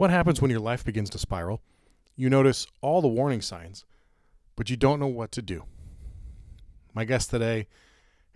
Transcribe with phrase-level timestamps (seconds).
[0.00, 1.60] What happens when your life begins to spiral?
[2.16, 3.84] You notice all the warning signs,
[4.56, 5.64] but you don't know what to do.
[6.94, 7.66] My guest today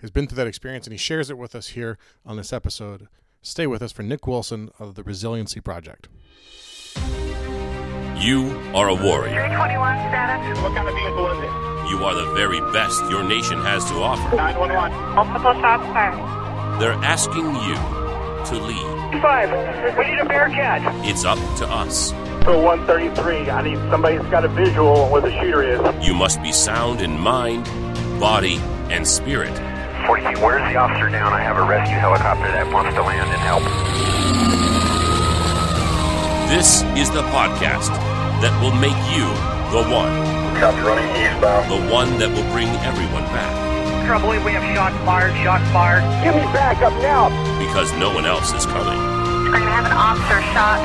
[0.02, 1.96] has been through that experience and he shares it with us here
[2.26, 3.08] on this episode.
[3.40, 6.08] Stay with us for Nick Wilson of the Resiliency Project.
[8.18, 9.32] You are a warrior.
[9.32, 10.60] 321 status.
[10.60, 11.90] What kind of vehicle is it?
[11.90, 14.36] You are the very best your nation has to offer.
[14.36, 15.14] 911.
[15.14, 16.78] Multiple shots fired.
[16.78, 18.03] They're asking you
[18.46, 19.22] to lead.
[19.22, 19.50] Five.
[19.96, 20.82] We need a Bearcat.
[21.06, 22.10] It's up to us.
[22.44, 23.50] So 133.
[23.50, 26.06] I need somebody that's got a visual on where the shooter is.
[26.06, 27.64] You must be sound in mind,
[28.20, 28.56] body,
[28.90, 29.54] and spirit.
[30.06, 31.32] 42, where's the officer down?
[31.32, 33.64] I have a rescue helicopter that wants to land and help.
[36.50, 37.88] This is the podcast
[38.44, 39.24] that will make you
[39.72, 40.12] the one.
[40.60, 41.70] Copy running eastbound.
[41.72, 43.63] The one that will bring everyone back.
[44.04, 46.04] Trouble, we have shots fired, shots fired.
[46.22, 47.32] Give me backup now.
[47.58, 49.00] Because no one else is coming.
[49.48, 50.78] We're going to have an officer shot.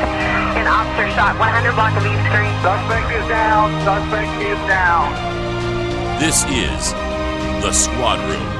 [0.55, 2.55] An officer shot 100 block of East Street.
[2.63, 3.75] Suspect is down.
[3.83, 5.11] Suspect is down.
[6.17, 6.93] This is
[7.61, 8.59] the Squad Room.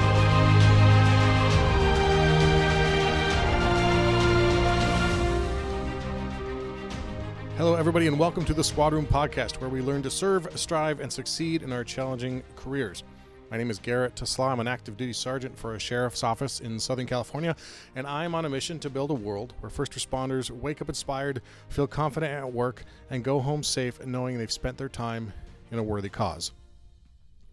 [7.56, 11.00] Hello, everybody, and welcome to the Squad Room Podcast, where we learn to serve, strive,
[11.00, 13.04] and succeed in our challenging careers.
[13.52, 14.50] My name is Garrett Tesla.
[14.50, 17.56] I'm an active duty sergeant for a sheriff's office in Southern California,
[17.96, 21.42] and I'm on a mission to build a world where first responders wake up inspired,
[21.68, 25.34] feel confident at work, and go home safe knowing they've spent their time
[25.72, 26.52] in a worthy cause.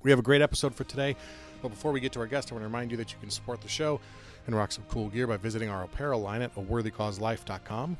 [0.03, 1.17] We have a great episode for today,
[1.63, 3.31] but before we get to our guest, I want to remind you that you can
[3.31, 3.99] support the show
[4.47, 7.97] and rock some cool gear by visiting our apparel line at aworthycauselife.com.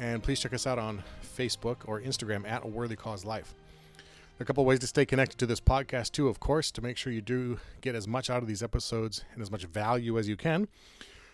[0.00, 1.00] And please check us out on
[1.38, 3.54] Facebook or Instagram at A Worthy Cause Life.
[4.38, 7.10] A couple ways to stay connected to this podcast, too, of course, to make sure
[7.10, 10.36] you do get as much out of these episodes and as much value as you
[10.36, 10.68] can.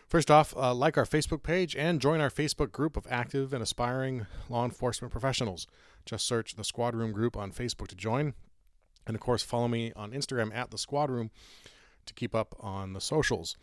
[0.07, 3.61] First off, uh, like our Facebook page and join our Facebook group of active and
[3.61, 5.67] aspiring law enforcement professionals.
[6.07, 8.35] Just search the Squad Room group on Facebook to join.
[9.05, 11.33] And of course, follow me on Instagram at the Squad Room
[12.07, 13.57] to keep up on the socials.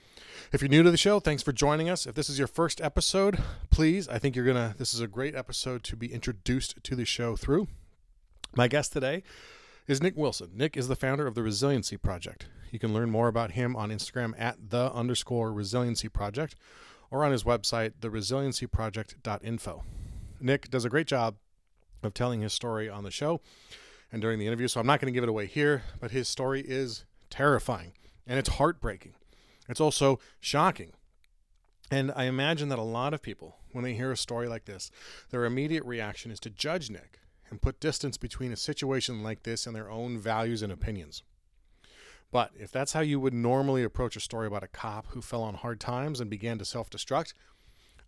[0.51, 2.05] If you're new to the show, thanks for joining us.
[2.05, 3.37] If this is your first episode,
[3.69, 6.95] please, I think you're going to, this is a great episode to be introduced to
[6.95, 7.67] the show through.
[8.55, 9.21] My guest today
[9.87, 10.49] is Nick Wilson.
[10.55, 12.47] Nick is the founder of the Resiliency Project.
[12.71, 16.55] You can learn more about him on Instagram at the underscore resiliency project
[17.11, 19.83] or on his website, theresiliencyproject.info.
[20.41, 21.35] Nick does a great job
[22.01, 23.39] of telling his story on the show
[24.11, 26.27] and during the interview, so I'm not going to give it away here, but his
[26.27, 27.93] story is terrifying
[28.25, 29.13] and it's heartbreaking.
[29.67, 30.93] It's also shocking.
[31.91, 34.89] And I imagine that a lot of people, when they hear a story like this,
[35.29, 37.18] their immediate reaction is to judge Nick
[37.49, 41.23] and put distance between a situation like this and their own values and opinions.
[42.31, 45.41] But if that's how you would normally approach a story about a cop who fell
[45.41, 47.33] on hard times and began to self destruct,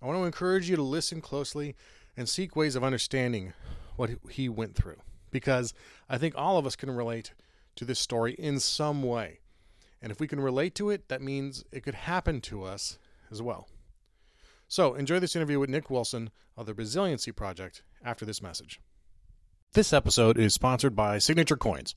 [0.02, 1.76] I want to encourage you to listen closely
[2.16, 3.54] and seek ways of understanding
[3.96, 4.98] what he went through.
[5.32, 5.74] Because
[6.10, 7.34] I think all of us can relate
[7.76, 9.40] to this story in some way.
[10.02, 13.00] And if we can relate to it, that means it could happen to us
[13.32, 13.68] as well.
[14.68, 18.80] So enjoy this interview with Nick Wilson of the Resiliency Project after this message.
[19.74, 21.96] This episode is sponsored by Signature Coins.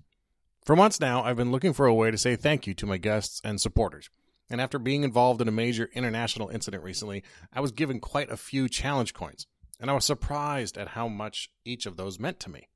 [0.65, 2.99] For months now, I've been looking for a way to say thank you to my
[2.99, 4.11] guests and supporters.
[4.49, 8.37] And after being involved in a major international incident recently, I was given quite a
[8.37, 9.49] few challenge coins,
[9.81, 12.69] and I was surprised at how much each of those meant to me.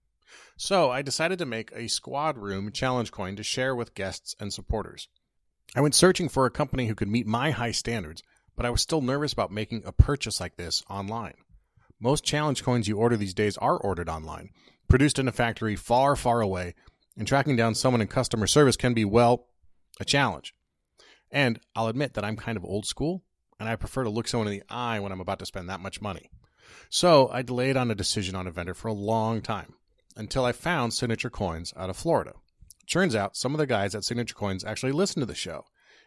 [0.56, 4.52] So I decided to make a squad room challenge coin to share with guests and
[4.52, 5.06] supporters.
[5.76, 8.24] I went searching for a company who could meet my high standards,
[8.56, 11.34] but I was still nervous about making a purchase like this online.
[12.00, 14.50] Most challenge coins you order these days are ordered online,
[14.88, 16.74] produced in a factory far, far away,
[17.16, 19.46] and tracking down someone in customer service can be, well,
[20.00, 20.54] a challenge.
[21.30, 23.22] And I'll admit that I'm kind of old school,
[23.60, 25.80] and I prefer to look someone in the eye when I'm about to spend that
[25.80, 26.30] much money.
[26.90, 29.74] So I delayed on a decision on a vendor for a long time
[30.16, 32.34] until I found Signature Coins out of Florida.
[32.90, 35.64] Turns out some of the guys at Signature Coins actually listened to the show.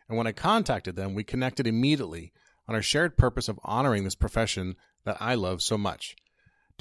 [0.09, 2.33] And when I contacted them, we connected immediately
[2.67, 4.75] on our shared purpose of honoring this profession
[5.05, 6.15] that I love so much.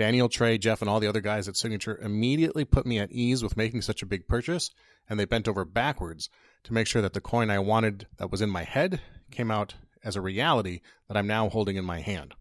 [0.01, 3.43] Daniel, Trey, Jeff, and all the other guys at Signature immediately put me at ease
[3.43, 4.71] with making such a big purchase,
[5.07, 6.31] and they bent over backwards
[6.65, 9.75] to make sure that the coin I wanted that was in my head came out
[10.03, 12.35] as a reality that I'm now holding in my hand.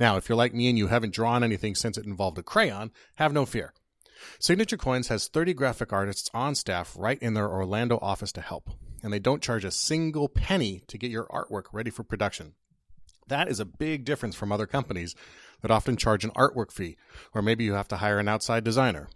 [0.00, 2.90] Now, if you're like me and you haven't drawn anything since it involved a crayon,
[3.14, 3.72] have no fear.
[4.40, 8.68] Signature Coins has 30 graphic artists on staff right in their Orlando office to help,
[9.00, 12.54] and they don't charge a single penny to get your artwork ready for production.
[13.28, 15.14] That is a big difference from other companies
[15.62, 16.96] that often charge an artwork fee,
[17.32, 19.08] or maybe you have to hire an outside designer.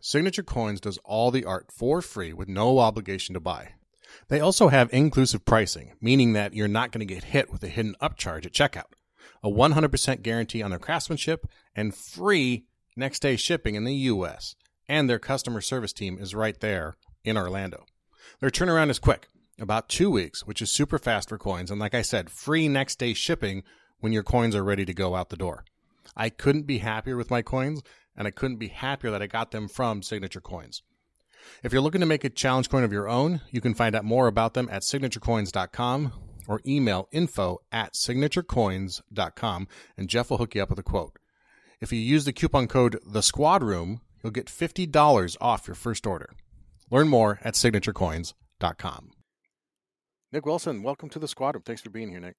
[0.00, 3.72] Signature Coins does all the art for free with no obligation to buy.
[4.28, 7.68] They also have inclusive pricing, meaning that you're not going to get hit with a
[7.68, 8.92] hidden upcharge at checkout.
[9.42, 12.64] a 100% guarantee on their craftsmanship, and free
[12.96, 14.54] next day shipping in the U.S.
[14.88, 17.84] And their customer service team is right there in Orlando.
[18.40, 19.28] Their turnaround is quick,
[19.58, 21.70] about two weeks, which is super fast for coins.
[21.70, 23.62] And like I said, free next day shipping
[24.00, 25.64] when your coins are ready to go out the door.
[26.16, 27.82] I couldn't be happier with my coins,
[28.16, 30.82] and I couldn't be happier that I got them from Signature Coins.
[31.62, 34.04] If you're looking to make a challenge coin of your own, you can find out
[34.04, 36.12] more about them at signaturecoins.com
[36.48, 41.18] or email info at signaturecoins.com, and Jeff will hook you up with a quote.
[41.80, 46.06] If you use the coupon code The Squad Room, you'll get $50 off your first
[46.06, 46.34] order.
[46.90, 49.15] Learn more at signaturecoins.com.
[50.36, 51.62] Nick Wilson, welcome to the Squad Room.
[51.64, 52.36] Thanks for being here, Nick.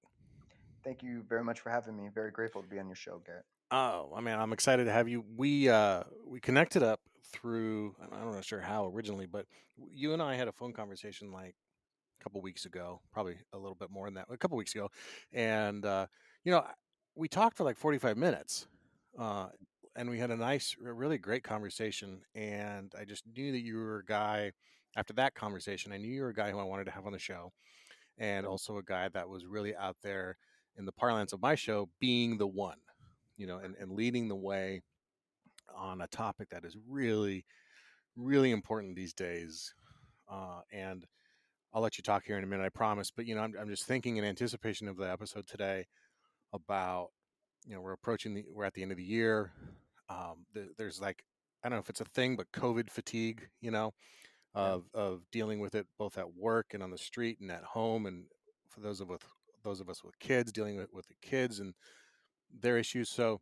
[0.83, 2.09] Thank you very much for having me.
[2.13, 3.44] Very grateful to be on your show, Garrett.
[3.71, 5.25] Oh, I mean, I'm excited to have you.
[5.35, 6.99] We uh, we connected up
[7.33, 9.47] through I'm not know sure how originally, but
[9.91, 11.55] you and I had a phone conversation like
[12.21, 14.91] a couple weeks ago, probably a little bit more than that, a couple weeks ago,
[15.33, 16.05] and uh,
[16.44, 16.63] you know,
[17.15, 18.67] we talked for like 45 minutes,
[19.17, 19.47] uh,
[19.95, 22.21] and we had a nice, really great conversation.
[22.35, 24.51] And I just knew that you were a guy.
[24.95, 27.11] After that conversation, I knew you were a guy who I wanted to have on
[27.11, 27.51] the show,
[28.18, 30.38] and also a guy that was really out there
[30.78, 32.78] in the parlance of my show, being the one,
[33.36, 34.81] you know, and, and leading the way
[35.75, 37.46] on a topic that is really,
[38.16, 39.74] really important these days.
[40.30, 41.06] Uh, and
[41.74, 43.12] I'll let you talk here in a minute, I promise.
[43.12, 45.86] But you know, I'm, I'm just thinking in anticipation of the episode today
[46.54, 47.10] about
[47.66, 49.52] you know we're approaching the we're at the end of the year.
[50.10, 51.24] Um, the, there's like
[51.64, 53.48] I don't know if it's a thing, but COVID fatigue.
[53.62, 53.94] You know,
[54.57, 58.06] of of dealing with it both at work and on the street and at home,
[58.06, 58.25] and
[58.69, 59.25] for those of with
[59.63, 61.74] those of us with kids dealing with, with the kids and
[62.62, 63.09] their issues.
[63.09, 63.42] So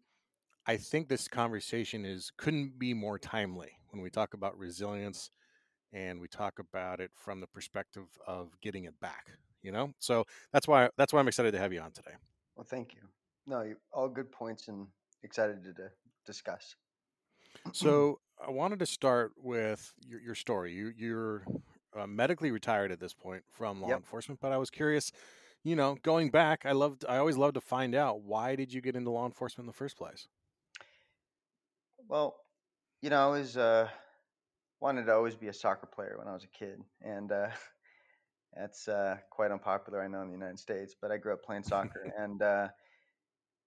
[0.65, 5.29] I think this conversation is couldn't be more timely when we talk about resilience
[5.93, 9.27] and we talk about it from the perspective of getting it back.
[9.61, 12.15] You know, so that's why that's why I'm excited to have you on today.
[12.55, 13.01] Well, thank you.
[13.47, 14.87] No, you, all good points and
[15.23, 15.89] excited to, to
[16.25, 16.75] discuss.
[17.73, 20.73] So I wanted to start with your, your story.
[20.73, 21.43] You, you're
[21.97, 23.97] uh, medically retired at this point from law Yep.
[23.97, 25.11] enforcement, but I was curious.
[25.63, 27.05] You know, going back, I loved.
[27.09, 29.73] I always loved to find out why did you get into law enforcement in the
[29.73, 30.27] first place.
[32.07, 32.35] Well,
[33.01, 33.89] you know, I was uh,
[34.79, 37.49] wanted to always be a soccer player when I was a kid, and uh,
[38.55, 40.95] that's uh, quite unpopular, I know, in the United States.
[41.01, 42.67] But I grew up playing soccer, and uh,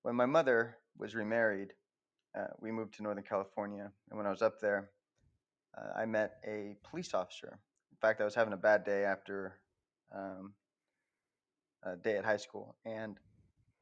[0.03, 1.73] when my mother was remarried,
[2.37, 4.91] uh, we moved to Northern California, and when I was up there,
[5.77, 7.59] uh, I met a police officer.
[7.91, 9.59] In fact, I was having a bad day after
[10.15, 10.53] um,
[11.83, 13.17] a day at high school, and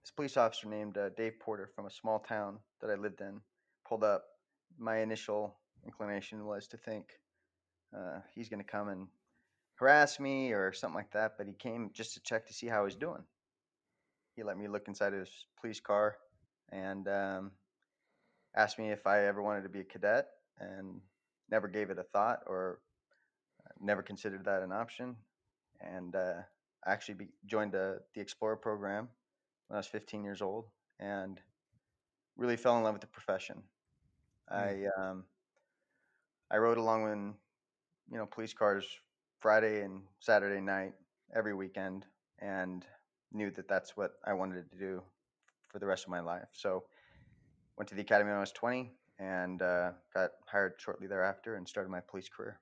[0.03, 3.41] this police officer named uh, Dave Porter from a small town that I lived in
[3.89, 4.25] pulled up.
[4.79, 7.07] My initial inclination was to think
[7.97, 9.07] uh, he's going to come and
[9.77, 12.81] harass me or something like that, but he came just to check to see how
[12.81, 13.23] I was doing.
[14.35, 16.17] He let me look inside his police car
[16.71, 17.51] and um,
[18.57, 20.27] asked me if I ever wanted to be a cadet,
[20.61, 21.01] and
[21.51, 22.81] never gave it a thought or
[23.65, 25.17] uh, never considered that an option.
[25.81, 26.43] And uh,
[26.85, 29.09] I actually be, joined the, the Explorer program
[29.69, 30.67] when I was 15 years old
[30.99, 31.41] and
[32.37, 33.63] really fell in love with the profession.
[34.49, 35.25] I um,
[36.51, 37.35] I rode along in
[38.11, 38.87] you know police cars
[39.41, 40.93] Friday and Saturday night
[41.35, 42.07] every weekend
[42.39, 42.87] and
[43.33, 45.03] knew that that's what I wanted to do
[45.69, 46.49] for the rest of my life.
[46.53, 46.85] So
[47.77, 51.69] went to the academy when I was 20 and uh, got hired shortly thereafter and
[51.69, 52.59] started my police career.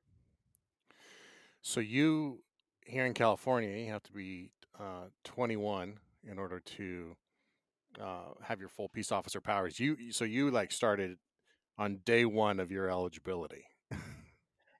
[1.63, 2.41] So you
[2.87, 5.95] here in California, you have to be uh, 21
[6.29, 7.17] in order to
[8.01, 9.81] uh, have your full peace officer powers.
[9.81, 11.17] You so you like started
[11.79, 13.65] on day one of your eligibility.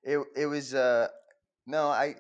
[0.07, 1.09] It it was uh
[1.67, 2.17] no I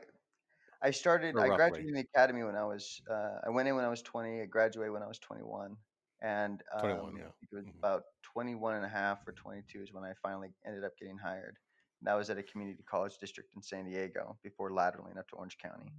[0.80, 3.84] I started I graduated in the academy when I was uh, I went in when
[3.84, 5.76] I was 20 I graduated when I was 21
[6.24, 7.28] and um, 21, yeah.
[7.52, 7.78] It was Mhm.
[7.78, 11.58] about 21 and a half or 22 is when I finally ended up getting hired.
[12.00, 15.36] And that was at a community college district in San Diego before lateraling up to
[15.36, 15.92] Orange County.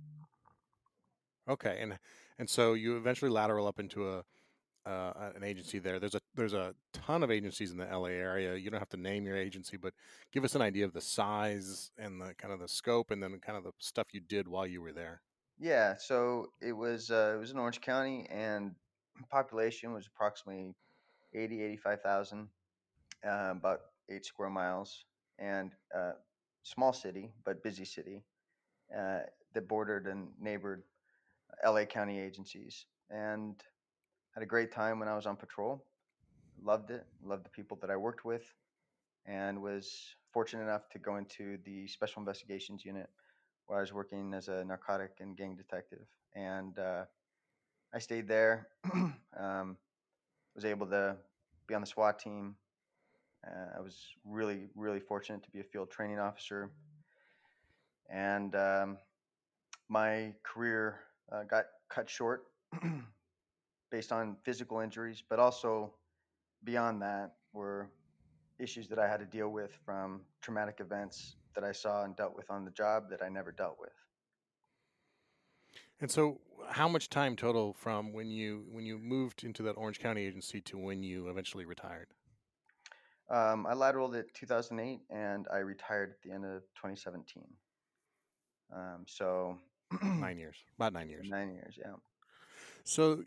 [1.47, 1.99] Okay, and
[2.39, 4.23] and so you eventually lateral up into a
[4.85, 5.99] uh, an agency there.
[5.99, 8.55] There's a there's a ton of agencies in the LA area.
[8.55, 9.93] You don't have to name your agency, but
[10.31, 13.39] give us an idea of the size and the kind of the scope, and then
[13.39, 15.21] kind of the stuff you did while you were there.
[15.57, 18.75] Yeah, so it was uh, it was in Orange County and
[19.29, 20.75] population was approximately
[21.33, 22.47] 80 85,000
[23.25, 23.79] uh, about
[24.09, 25.05] 8 square miles
[25.39, 26.11] and uh,
[26.63, 28.23] small city but busy city
[28.95, 29.19] uh,
[29.53, 30.83] that bordered and neighbored
[31.65, 33.55] LA County agencies and
[34.33, 35.85] had a great time when I was on patrol.
[36.63, 38.43] Loved it, loved the people that I worked with
[39.25, 43.09] and was fortunate enough to go into the special investigations unit
[43.67, 46.05] where I was working as a narcotic and gang detective.
[46.35, 47.05] And uh,
[47.95, 48.67] I stayed there
[49.39, 49.77] um,
[50.53, 51.15] was able to
[51.65, 52.55] be on the SWAT team.
[53.47, 56.71] Uh, I was really, really fortunate to be a field training officer.
[58.09, 58.97] And um,
[59.87, 60.99] my career
[61.31, 62.47] uh, got cut short
[63.91, 65.93] based on physical injuries, but also
[66.65, 67.91] beyond that were
[68.59, 72.35] issues that I had to deal with from traumatic events that I saw and dealt
[72.35, 74.04] with on the job that I never dealt with.
[76.01, 79.99] And so, how much time total from when you when you moved into that Orange
[79.99, 82.07] County agency to when you eventually retired?
[83.29, 87.43] Um, I lateraled at 2008 and I retired at the end of 2017.
[88.75, 89.57] Um, so
[90.03, 91.27] nine years, about nine years.
[91.29, 91.93] Nine years, yeah.
[92.83, 93.23] So,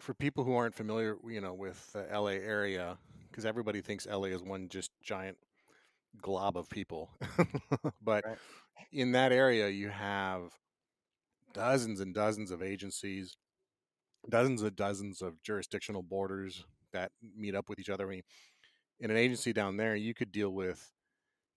[0.00, 2.98] for people who aren't familiar, you know, with the LA area,
[3.30, 5.36] because everybody thinks LA is one just giant
[6.20, 7.10] glob of people,
[8.02, 8.38] but right.
[8.92, 10.52] in that area you have
[11.56, 13.36] dozens and dozens of agencies,
[14.28, 18.06] dozens and dozens of jurisdictional borders that meet up with each other.
[18.06, 18.22] I mean,
[19.00, 20.92] in an agency down there, you could deal with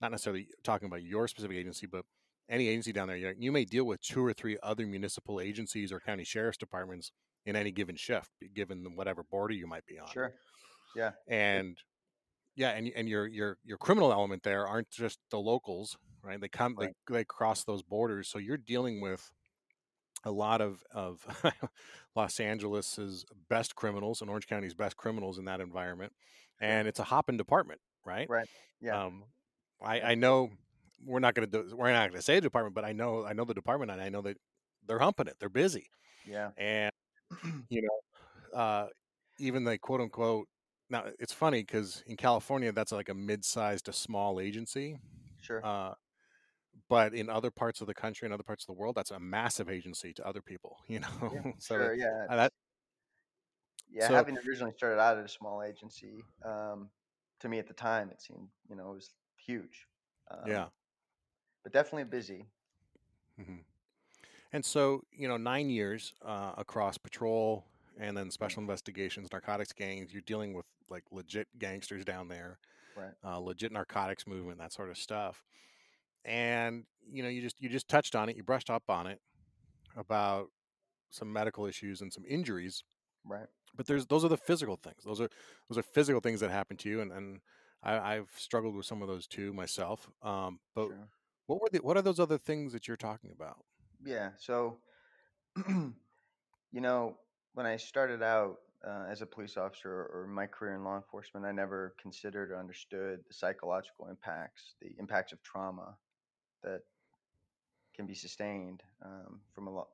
[0.01, 2.05] not necessarily talking about your specific agency, but
[2.49, 5.99] any agency down there, you may deal with two or three other municipal agencies or
[5.99, 7.11] county sheriff's departments
[7.45, 10.09] in any given shift, given whatever border you might be on.
[10.09, 10.33] Sure.
[10.95, 11.11] Yeah.
[11.27, 11.77] And
[12.55, 16.41] yeah, and and your your your criminal element there aren't just the locals, right?
[16.41, 16.91] They come, right.
[17.07, 19.31] they they cross those borders, so you're dealing with
[20.23, 21.25] a lot of of
[22.15, 26.13] Los Angeles's best criminals and Orange County's best criminals in that environment,
[26.59, 28.29] and it's a hopping department, right?
[28.29, 28.47] Right.
[28.81, 29.05] Yeah.
[29.05, 29.23] Um,
[29.81, 30.49] I I know
[31.05, 33.33] we're not going to do we're not going to say department, but I know I
[33.33, 34.37] know the department and I know that
[34.87, 35.35] they're humping it.
[35.39, 35.87] They're busy.
[36.25, 36.51] Yeah.
[36.57, 36.91] And
[37.69, 38.87] you know, uh,
[39.37, 40.47] even the quote unquote.
[40.89, 44.97] Now it's funny because in California that's like a mid-sized to small agency.
[45.41, 45.63] Sure.
[45.63, 45.93] Uh,
[46.87, 49.19] but in other parts of the country and other parts of the world, that's a
[49.19, 50.77] massive agency to other people.
[50.87, 51.07] You know.
[51.21, 51.93] Yeah, so sure.
[51.93, 52.25] yeah.
[52.29, 52.53] Uh, that.
[53.91, 56.89] Yeah, so, having originally started out at a small agency, um,
[57.39, 59.87] to me at the time it seemed you know it was huge.
[60.29, 60.65] Um, yeah
[61.63, 62.45] but definitely busy.
[63.39, 63.57] Mm-hmm.
[64.51, 67.65] And so, you know, nine years uh, across patrol
[67.99, 72.57] and then special investigations, narcotics gangs, you're dealing with like legit gangsters down there,
[72.97, 73.11] right?
[73.23, 75.43] Uh, legit narcotics movement, that sort of stuff.
[76.25, 79.19] And you know, you just you just touched on it, you brushed up on it
[79.95, 80.47] about
[81.09, 82.83] some medical issues and some injuries,
[83.25, 83.47] right?
[83.75, 85.03] But there's those are the physical things.
[85.05, 85.29] Those are
[85.69, 87.39] those are physical things that happen to you, and and
[87.81, 90.09] I, have struggled with some of those too myself.
[90.21, 91.07] Um, but sure.
[91.49, 93.65] What were the what are those other things that you're talking about?
[94.05, 94.77] Yeah, so
[95.67, 95.93] you
[96.73, 97.17] know,
[97.55, 98.57] when I started out
[98.87, 102.59] uh, as a police officer or my career in law enforcement, I never considered or
[102.59, 105.95] understood the psychological impacts, the impacts of trauma
[106.63, 106.81] that
[107.95, 109.87] can be sustained um, from a law,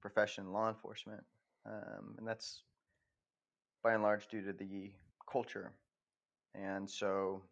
[0.00, 1.22] profession law enforcement,
[1.66, 2.62] um, and that's
[3.82, 4.92] by and large due to the
[5.30, 5.72] culture.
[6.54, 7.42] And so,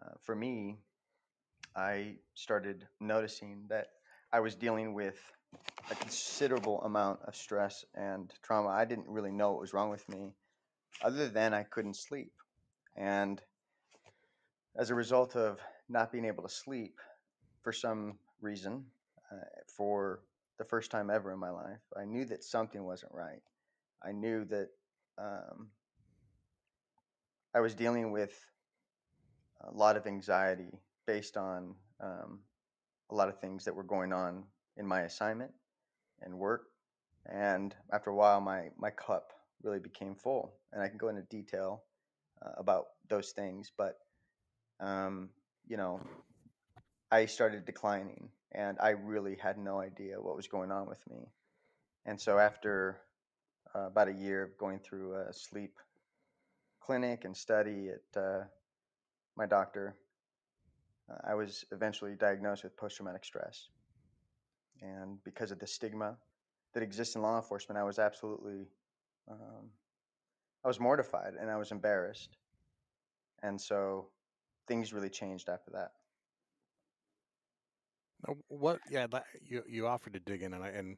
[0.00, 0.78] uh, for me,
[1.76, 3.88] I started noticing that
[4.32, 5.18] I was dealing with
[5.90, 8.68] a considerable amount of stress and trauma.
[8.68, 10.32] I didn't really know what was wrong with me,
[11.02, 12.32] other than I couldn't sleep.
[12.96, 13.40] And
[14.76, 15.60] as a result of
[15.92, 16.98] not being able to sleep
[17.62, 18.84] for some reason,
[19.30, 19.36] uh,
[19.76, 20.20] for
[20.58, 23.42] the first time ever in my life, I knew that something wasn't right.
[24.04, 24.68] I knew that
[25.18, 25.68] um,
[27.54, 28.32] I was dealing with
[29.60, 32.40] a lot of anxiety based on um,
[33.10, 34.44] a lot of things that were going on
[34.76, 35.52] in my assignment
[36.22, 36.62] and work.
[37.26, 39.32] And after a while, my my cup
[39.62, 41.84] really became full, and I can go into detail
[42.44, 43.70] uh, about those things.
[43.76, 43.98] But
[44.80, 45.30] um,
[45.72, 46.02] you know,
[47.10, 51.30] I started declining, and I really had no idea what was going on with me.
[52.04, 53.00] And so after
[53.74, 55.78] uh, about a year of going through a sleep
[56.82, 58.44] clinic and study at uh,
[59.34, 59.96] my doctor,
[61.10, 63.70] uh, I was eventually diagnosed with post traumatic stress.
[64.82, 66.18] And because of the stigma
[66.74, 68.66] that exists in law enforcement, I was absolutely,
[69.30, 69.70] um,
[70.62, 72.36] I was mortified and I was embarrassed.
[73.42, 74.08] And so
[74.72, 75.90] things really changed after that.
[78.48, 78.78] What?
[78.90, 80.96] Yeah, that, you you offered to dig in, and I and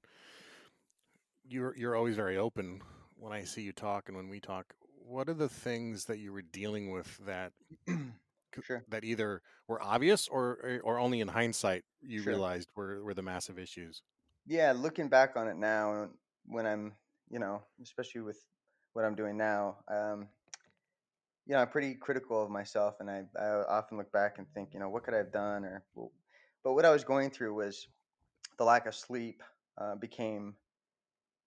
[1.44, 2.82] you're you're always very open
[3.16, 4.74] when I see you talk and when we talk.
[5.06, 7.52] What are the things that you were dealing with that
[8.62, 8.84] sure.
[8.88, 12.32] that either were obvious or eh, or only in hindsight you sure.
[12.32, 14.02] realized were were the massive issues?
[14.46, 16.10] Yeah, looking back on it now,
[16.46, 16.92] when I'm
[17.30, 18.38] you know, especially with
[18.92, 20.28] what I'm doing now, um,
[21.46, 24.70] you know, I'm pretty critical of myself, and I, I often look back and think,
[24.72, 25.82] you know, what could I have done, or,
[26.62, 27.88] but what I was going through was
[28.56, 29.42] the lack of sleep
[29.76, 30.54] uh, became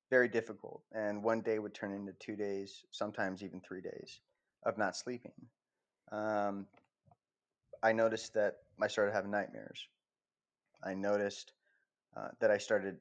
[0.10, 0.82] very difficult.
[0.94, 4.20] And one day would turn into two days, sometimes even three days
[4.64, 5.34] of not sleeping.
[6.12, 6.68] Um,
[7.82, 9.88] I noticed that I started having nightmares.
[10.84, 11.54] I noticed
[12.16, 12.98] uh, that I started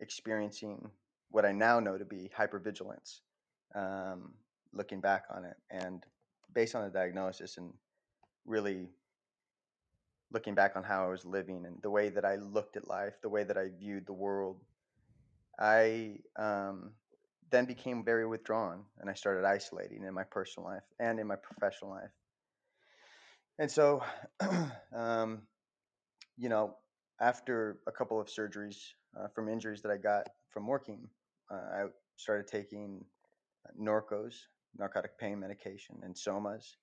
[0.00, 0.90] experiencing
[1.30, 3.20] what I now know to be hypervigilance,
[3.74, 4.34] um,
[4.72, 5.56] looking back on it.
[5.70, 6.04] And
[6.56, 7.74] based on the diagnosis and
[8.46, 8.88] really
[10.32, 13.12] looking back on how I was living and the way that I looked at life,
[13.22, 14.56] the way that I viewed the world,
[15.60, 16.92] I um,
[17.50, 21.36] then became very withdrawn and I started isolating in my personal life and in my
[21.36, 22.10] professional life.
[23.58, 24.02] And so,
[24.94, 25.42] um,
[26.38, 26.76] you know,
[27.20, 28.76] after a couple of surgeries
[29.18, 31.08] uh, from injuries that I got from working,
[31.50, 31.84] uh, I
[32.16, 33.04] started taking
[33.78, 34.34] Norcos,
[34.78, 36.76] narcotic pain medication, and Somas.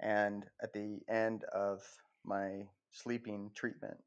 [0.00, 1.82] And at the end of
[2.24, 3.98] my sleeping treatment,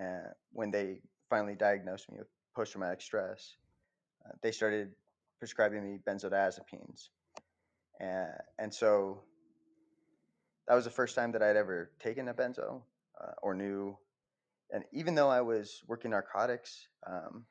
[0.00, 3.56] uh, when they finally diagnosed me with post traumatic stress,
[4.26, 4.92] uh, they started
[5.38, 7.08] prescribing me benzodiazepines.
[8.00, 9.22] Uh, and so
[10.68, 12.82] that was the first time that I'd ever taken a benzo
[13.20, 13.96] uh, or knew.
[14.72, 17.44] And even though I was working narcotics, um,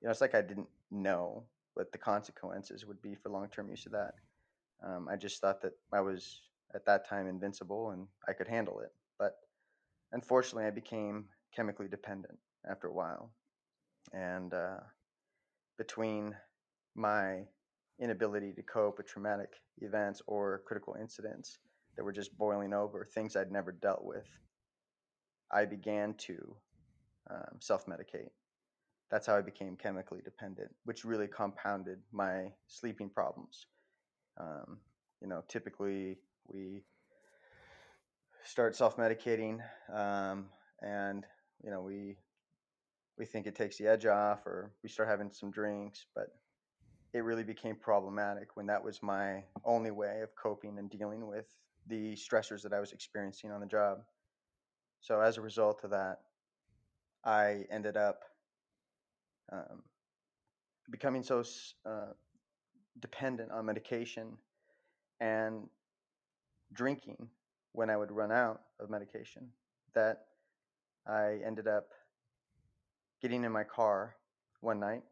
[0.00, 3.70] you know, it's like I didn't know what the consequences would be for long term
[3.70, 4.14] use of that.
[4.84, 6.42] Um, I just thought that I was
[6.74, 8.92] at that time invincible and I could handle it.
[9.18, 9.36] But
[10.12, 12.38] unfortunately, I became chemically dependent
[12.70, 13.30] after a while.
[14.12, 14.80] And uh,
[15.76, 16.34] between
[16.94, 17.44] my
[18.00, 21.58] inability to cope with traumatic events or critical incidents
[21.96, 24.26] that were just boiling over, things I'd never dealt with,
[25.50, 26.56] I began to
[27.30, 28.30] um, self medicate.
[29.10, 33.66] That's how I became chemically dependent, which really compounded my sleeping problems.
[34.38, 34.78] Um,
[35.20, 36.82] you know, typically we
[38.44, 39.60] start self-medicating,
[39.92, 40.46] um,
[40.80, 41.24] and
[41.62, 42.16] you know we
[43.18, 46.28] we think it takes the edge off, or we start having some drinks, but
[47.12, 51.46] it really became problematic when that was my only way of coping and dealing with
[51.86, 53.98] the stressors that I was experiencing on the job.
[55.00, 56.18] So as a result of that,
[57.24, 58.20] I ended up
[59.50, 59.82] um,
[60.90, 61.42] becoming so
[61.86, 62.12] uh,
[63.00, 64.36] dependent on medication
[65.20, 65.68] and
[66.72, 67.28] drinking
[67.72, 69.48] when I would run out of medication
[69.94, 70.24] that
[71.06, 71.88] I ended up
[73.22, 74.16] getting in my car
[74.60, 75.02] one night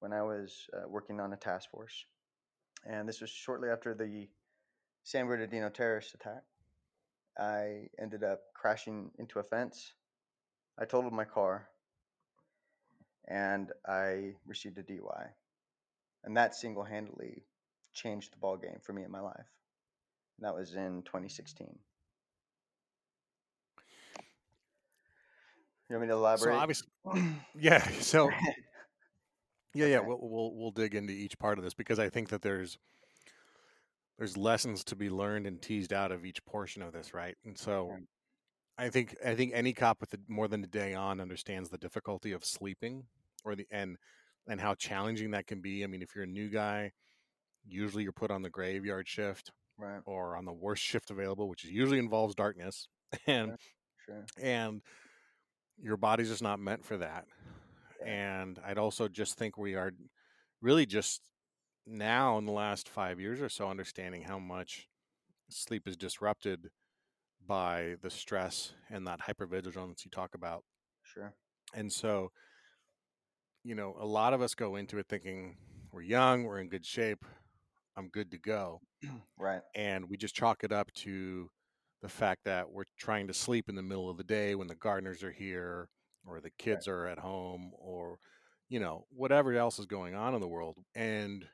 [0.00, 2.04] when I was uh, working on a task force.
[2.86, 4.28] And this was shortly after the
[5.04, 6.42] San Bernardino terrorist attack.
[7.38, 9.92] I ended up crashing into a fence.
[10.78, 11.68] I totaled my car
[13.28, 15.28] and I received a DUI.
[16.24, 17.42] And that single handedly
[17.94, 19.46] changed the ball game for me in my life.
[20.38, 21.78] And that was in 2016.
[25.88, 26.54] You want me to elaborate?
[26.54, 26.88] So obviously,
[27.58, 27.86] yeah.
[28.00, 28.30] So
[29.74, 30.00] yeah, yeah.
[30.00, 32.78] We'll, we'll we'll dig into each part of this because I think that there's
[34.18, 37.36] there's lessons to be learned and teased out of each portion of this, right?
[37.44, 37.96] And so
[38.78, 41.78] I think I think any cop with a, more than a day on understands the
[41.78, 43.04] difficulty of sleeping
[43.44, 43.96] or the and
[44.50, 45.84] and how challenging that can be.
[45.84, 46.90] I mean, if you're a new guy,
[47.64, 50.00] usually you're put on the graveyard shift right.
[50.04, 52.88] or on the worst shift available, which usually involves darkness,
[53.26, 53.56] and
[54.06, 54.24] Sure.
[54.42, 54.82] and
[55.80, 57.26] your body's just not meant for that.
[58.00, 58.12] Yeah.
[58.12, 59.92] And I'd also just think we are
[60.60, 61.22] really just
[61.86, 64.88] now in the last five years or so understanding how much
[65.48, 66.70] sleep is disrupted
[67.46, 70.64] by the stress and that hypervigilance you talk about.
[71.02, 71.34] Sure.
[71.74, 72.32] And so,
[73.64, 75.56] you know, a lot of us go into it thinking
[75.92, 77.24] we're young, we're in good shape,
[77.96, 78.80] I'm good to go.
[79.38, 79.62] Right.
[79.74, 81.48] And we just chalk it up to
[82.02, 84.74] the fact that we're trying to sleep in the middle of the day when the
[84.74, 85.88] gardeners are here
[86.26, 88.18] or the kids are at home or,
[88.68, 90.76] you know, whatever else is going on in the world.
[90.94, 91.46] And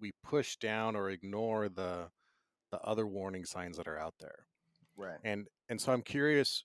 [0.00, 2.10] we push down or ignore the
[2.70, 4.46] the other warning signs that are out there.
[4.96, 5.18] Right.
[5.24, 6.64] And and so I'm curious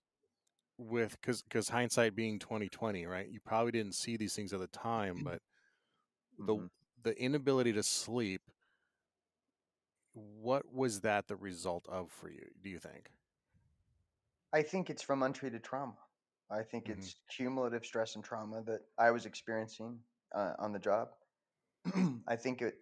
[0.78, 4.68] with because because hindsight being 2020 right you probably didn't see these things at the
[4.68, 5.42] time but
[6.38, 6.68] the Mhm.
[7.04, 8.42] the inability to sleep
[10.14, 13.12] what was that the result of for you do you think
[14.54, 15.98] I think it's from untreated trauma.
[16.50, 16.90] I think Mhm.
[16.90, 20.00] it's cumulative stress and trauma that I was experiencing
[20.34, 21.10] uh, on the job.
[22.28, 22.76] I think it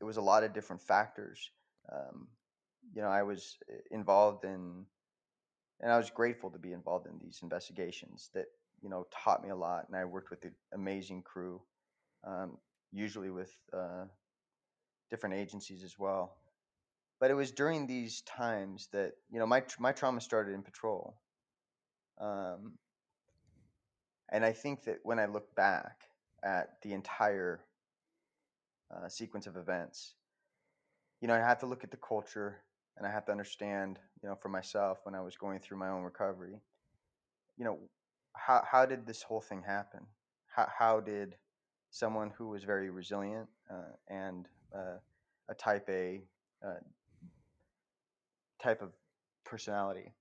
[0.00, 1.52] it was a lot of different factors.
[1.92, 2.28] Um,
[2.94, 4.86] you know, I was uh, involved in,
[5.80, 8.46] and I was grateful to be involved in these investigations that
[8.82, 11.60] you know taught me a lot, and I worked with an amazing crew,
[12.24, 12.58] um,
[12.92, 14.04] usually with uh,
[15.10, 16.36] different agencies as well.
[17.20, 21.16] But it was during these times that you know my my trauma started in patrol,
[22.20, 22.72] um,
[24.30, 26.02] and I think that when I look back
[26.42, 27.60] at the entire
[28.94, 30.14] uh, sequence of events.
[31.20, 32.62] You know, I have to look at the culture
[32.96, 35.88] and I have to understand, you know, for myself when I was going through my
[35.88, 36.60] own recovery,
[37.56, 37.78] you know,
[38.34, 40.00] how, how did this whole thing happen?
[40.54, 41.36] How, how did
[41.90, 44.98] someone who was very resilient uh, and uh,
[45.48, 46.22] a type A
[46.64, 46.80] uh,
[48.64, 48.90] type of
[49.44, 50.12] personality,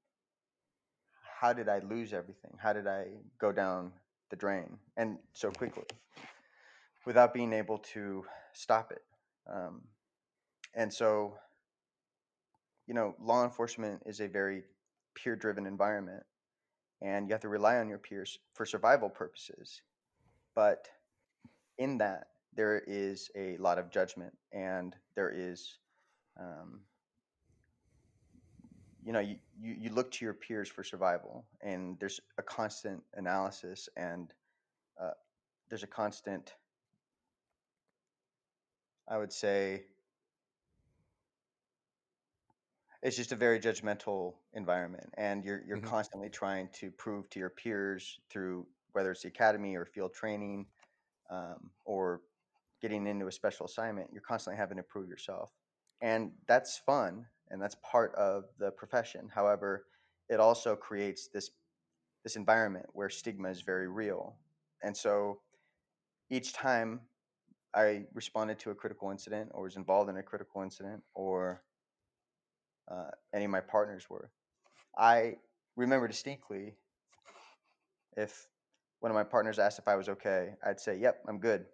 [1.40, 2.58] how did I lose everything?
[2.62, 3.06] How did I
[3.40, 3.92] go down
[4.30, 5.86] the drain and so quickly
[7.06, 9.04] without being able to stop it?
[9.52, 9.82] Um,
[10.76, 11.36] and so,
[12.88, 14.64] you know, law enforcement is a very
[15.16, 16.24] peer driven environment
[17.02, 19.82] and you have to rely on your peers for survival purposes.
[20.56, 20.88] But
[21.78, 25.78] in that, there is a lot of judgment and there is
[26.40, 26.82] um,
[29.04, 33.04] you know you, you, you look to your peers for survival and there's a constant
[33.16, 34.34] analysis and
[35.02, 35.12] uh,
[35.70, 36.54] there's a constant
[39.08, 39.84] i would say
[43.04, 45.88] it's just a very judgmental environment and you're you're mm-hmm.
[45.88, 50.66] constantly trying to prove to your peers through whether it's the academy or field training
[51.30, 52.22] um, or
[52.82, 55.52] getting into a special assignment you're constantly having to prove yourself
[56.02, 59.30] and that's fun and that's part of the profession.
[59.34, 59.86] However,
[60.30, 61.52] it also creates this
[62.24, 64.38] this environment where stigma is very real.
[64.82, 65.40] And so
[66.30, 67.02] each time
[67.76, 71.62] I responded to a critical incident or was involved in a critical incident or
[72.90, 74.30] uh, any of my partners were,
[74.98, 75.38] I
[75.76, 76.76] remember distinctly
[78.16, 78.48] if
[79.00, 81.66] one of my partners asked if I was okay, I'd say, "Yep, I'm good,"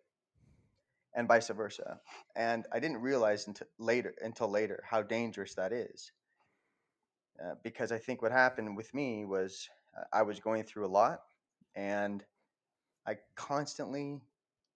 [1.16, 2.00] and vice versa.
[2.36, 6.12] And I didn't realize until later, until later, how dangerous that is.
[7.44, 10.90] Uh, because I think what happened with me was uh, I was going through a
[10.92, 11.22] lot,
[11.76, 12.24] and
[13.08, 14.22] I constantly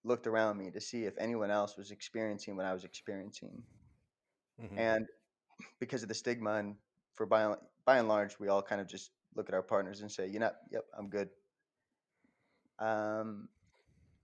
[0.03, 3.63] looked around me to see if anyone else was experiencing what I was experiencing.
[4.61, 4.77] Mm-hmm.
[4.77, 5.07] And
[5.79, 6.75] because of the stigma, and
[7.13, 10.11] for by by and large, we all kind of just look at our partners and
[10.11, 11.29] say, "You know, yep, I'm good."
[12.79, 13.49] Um,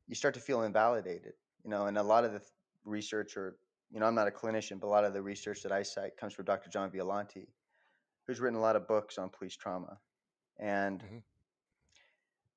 [0.08, 2.42] you start to feel invalidated you know, and a lot of the
[2.86, 3.58] research, or
[3.92, 6.18] you know, I'm not a clinician, but a lot of the research that I cite
[6.18, 6.70] comes from Dr.
[6.70, 7.48] John Violanti,
[8.26, 9.98] who's written a lot of books on police trauma.
[10.60, 11.18] And mm-hmm.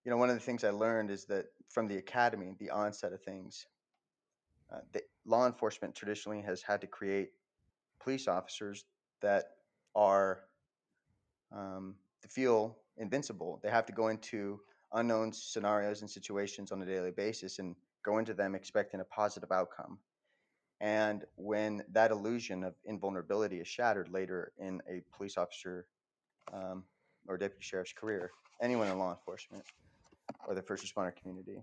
[0.04, 3.12] you know, one of the things I learned is that from the academy, the onset
[3.12, 3.66] of things,
[4.72, 7.30] uh, the law enforcement traditionally has had to create
[8.02, 8.84] police officers
[9.20, 9.44] that
[9.94, 10.40] are
[11.52, 11.94] um,
[12.28, 13.60] feel invincible.
[13.62, 14.60] They have to go into
[14.92, 19.52] unknown scenarios and situations on a daily basis and go into them expecting a positive
[19.52, 19.98] outcome.
[20.80, 25.86] And when that illusion of invulnerability is shattered later in a police officer
[26.52, 26.82] um,
[27.28, 29.64] or deputy sheriff's career, anyone in law enforcement
[30.48, 31.62] or the first responder community,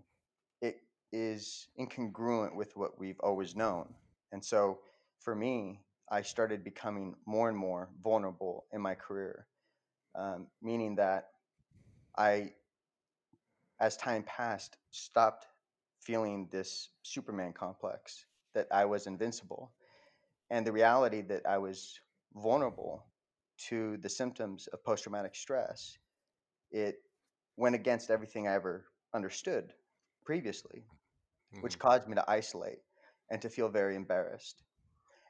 [0.62, 3.94] it is incongruent with what we've always known.
[4.32, 4.80] And so
[5.20, 9.48] for me, I started becoming more and more vulnerable in my career,
[10.16, 11.30] um, meaning that
[12.18, 12.54] I,
[13.80, 15.46] as time passed, stopped
[16.02, 19.72] feeling this Superman complex that I was invincible.
[20.50, 22.00] And the reality that I was
[22.34, 23.06] vulnerable
[23.68, 25.98] to the symptoms of post traumatic stress,
[26.72, 26.96] it
[27.58, 29.74] went against everything I ever understood
[30.26, 30.86] previously,
[31.54, 31.62] mm-hmm.
[31.62, 32.80] which caused me to isolate
[33.30, 34.64] and to feel very embarrassed.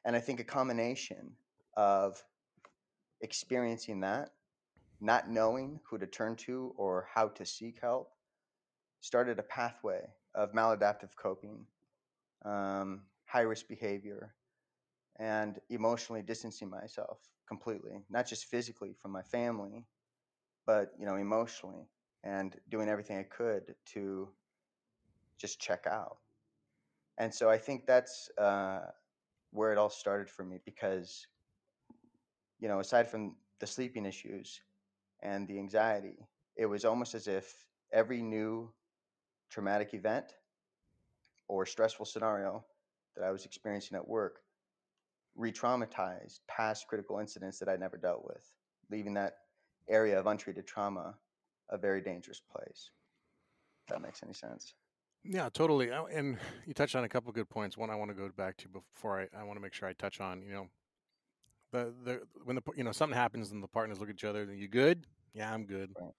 [0.05, 1.31] And I think a combination
[1.75, 2.23] of
[3.21, 4.31] experiencing that,
[5.01, 8.11] not knowing who to turn to or how to seek help,
[9.01, 10.01] started a pathway
[10.35, 11.65] of maladaptive coping,
[12.45, 14.33] um, high risk behavior,
[15.17, 19.85] and emotionally distancing myself completely, not just physically from my family,
[20.65, 21.87] but you know emotionally,
[22.23, 24.29] and doing everything I could to
[25.37, 26.17] just check out.
[27.17, 28.81] And so I think that's uh,
[29.51, 31.27] where it all started for me because,
[32.59, 34.61] you know, aside from the sleeping issues
[35.21, 36.17] and the anxiety,
[36.55, 38.71] it was almost as if every new
[39.49, 40.33] traumatic event
[41.47, 42.63] or stressful scenario
[43.15, 44.41] that I was experiencing at work
[45.35, 48.43] re traumatized past critical incidents that I never dealt with,
[48.91, 49.33] leaving that
[49.89, 51.15] area of untreated trauma
[51.69, 52.91] a very dangerous place.
[53.83, 54.75] If that makes any sense.
[55.23, 55.91] Yeah, totally.
[55.91, 57.77] Uh, and you touched on a couple good points.
[57.77, 59.93] One I want to go back to before I, I want to make sure I
[59.93, 60.67] touch on, you know,
[61.71, 64.43] the, the, when the, you know, something happens and the partners look at each other,
[64.43, 65.05] and you good?
[65.33, 65.91] Yeah, I'm good.
[65.99, 66.11] Right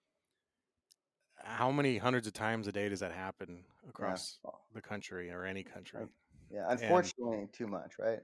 [1.43, 4.51] how many hundreds of times a day does that happen across yeah.
[4.73, 6.01] the country or any country?
[6.51, 8.19] Yeah, unfortunately, and, too much, right?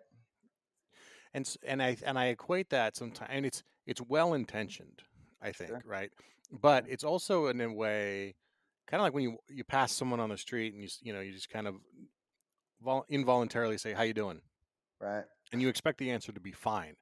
[1.34, 5.02] And and I and I equate that sometimes, and it's it's well intentioned,
[5.42, 5.84] I think, sure.
[5.86, 6.12] right?
[6.52, 8.36] But it's also in a way,
[8.88, 11.20] kind of like when you you pass someone on the street and you you know
[11.20, 11.76] you just kind of
[12.82, 14.42] vol- involuntarily say, "How you doing?"
[15.00, 15.26] Right.
[15.52, 16.96] and you expect the answer to be fine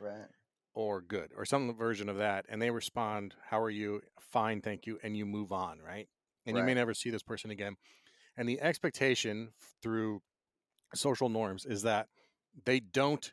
[0.00, 0.28] Right.
[0.74, 4.86] or good or some version of that, and they respond, "How are you?" Fine, thank
[4.86, 6.08] you, and you move on, right?
[6.46, 7.76] And you may never see this person again.
[8.36, 10.22] And the expectation through
[10.94, 12.08] social norms is that
[12.64, 13.32] they don't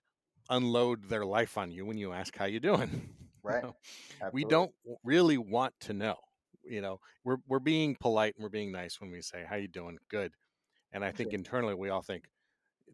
[0.50, 2.90] unload their life on you when you ask how you doing.
[2.92, 3.10] You
[3.44, 3.64] Right.
[3.64, 3.76] know?
[4.32, 4.72] We don't
[5.04, 6.18] really want to know
[6.64, 9.68] you know we're we're being polite and we're being nice when we say how you
[9.68, 9.98] doing?
[10.10, 10.34] Good.
[10.94, 12.26] And i think internally we all think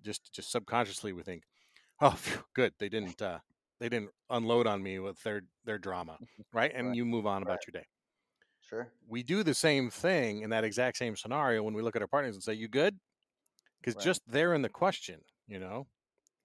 [0.03, 1.43] just just subconsciously we think
[2.01, 3.39] oh phew, good they didn't uh
[3.79, 6.17] they didn't unload on me with their their drama
[6.53, 6.71] right?
[6.75, 6.97] And Right.
[6.97, 7.67] you move on about Right.
[7.67, 7.87] your day.
[8.61, 8.91] Sure.
[9.07, 12.07] we do the same thing in that exact same scenario when we look at our
[12.07, 12.97] partners and say you good?
[13.79, 14.03] Because Right.
[14.03, 15.87] just there in the question you know?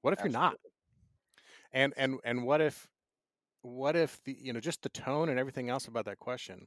[0.02, 0.56] What if you're not?
[1.72, 2.88] And and and what if
[3.62, 6.66] what if the you know just the tone and everything else about that question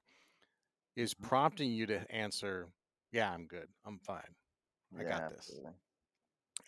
[0.95, 1.27] is Mhm.
[1.27, 2.69] prompting you to answer
[3.11, 4.35] yeah i'm good i'm fine
[4.97, 5.39] I got this.
[5.39, 5.71] absolutely.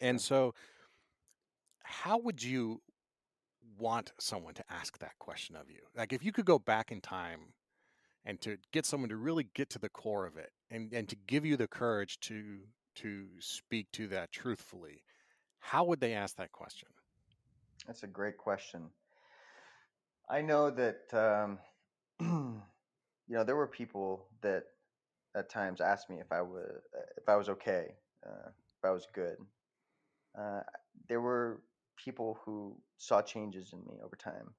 [0.01, 0.53] and so
[1.83, 2.81] how would you
[3.77, 7.01] want someone to ask that question of you like if you could go back in
[7.01, 7.53] time
[8.25, 11.15] and to get someone to really get to the core of it and and to
[11.15, 12.59] give you the courage to
[12.95, 15.03] to speak to that truthfully
[15.59, 16.89] how would they ask that question
[17.85, 18.91] That's a great question.
[20.29, 21.59] I know that um,
[23.27, 24.63] you know there were people that
[25.35, 26.81] at times asked me if I was
[27.17, 29.37] if I was okay, uh, if I was good.
[30.37, 30.61] Uh,
[31.09, 31.61] there were
[31.95, 34.53] people who saw changes in me over time.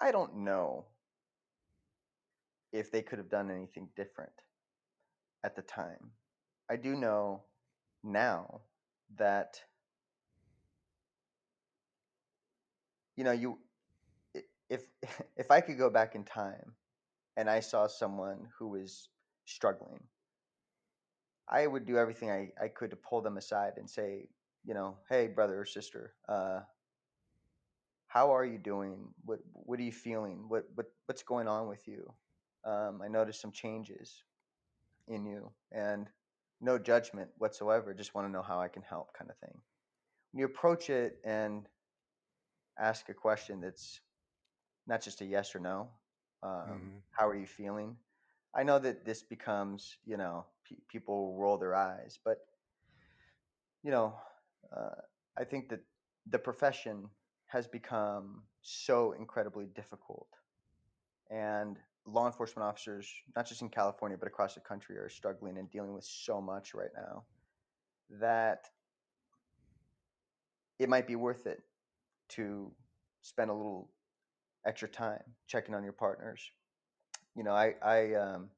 [0.00, 0.86] I don't know
[2.72, 4.32] if they could have done anything different
[5.44, 6.10] at the time.
[6.68, 7.42] I do know
[8.02, 8.62] now
[9.16, 9.60] that
[13.16, 13.58] you know you
[14.68, 14.82] if
[15.36, 16.74] if I could go back in time
[17.36, 19.08] and I saw someone who was
[19.44, 20.00] struggling,
[21.48, 24.28] I would do everything I, I could to pull them aside and say,
[24.64, 26.60] you know, hey brother or sister, uh,
[28.06, 29.08] how are you doing?
[29.24, 30.44] What what are you feeling?
[30.48, 32.12] What what what's going on with you?
[32.64, 34.22] Um, I noticed some changes
[35.08, 36.06] in you, and
[36.60, 37.92] no judgment whatsoever.
[37.92, 39.58] Just want to know how I can help, kind of thing.
[40.32, 41.66] When you approach it and
[42.78, 44.00] ask a question that's
[44.86, 45.88] not just a yes or no.
[46.44, 47.02] Um, Mhm.
[47.12, 47.98] How are you feeling?
[48.54, 52.46] I know that this becomes, you know, pe- people roll their eyes, but
[53.82, 54.14] you know,
[54.76, 55.00] uh,
[55.36, 55.80] I think that
[56.26, 57.10] the profession
[57.46, 60.28] has become so incredibly difficult,
[61.30, 65.70] and law enforcement officers, not just in California but across the country, are struggling and
[65.70, 67.24] dealing with so much right now
[68.10, 68.70] that
[70.78, 71.62] it might be worth it
[72.28, 72.72] to
[73.22, 73.90] spend a little
[74.66, 76.50] extra time checking on your partners.
[77.36, 78.50] You know, I, I, um,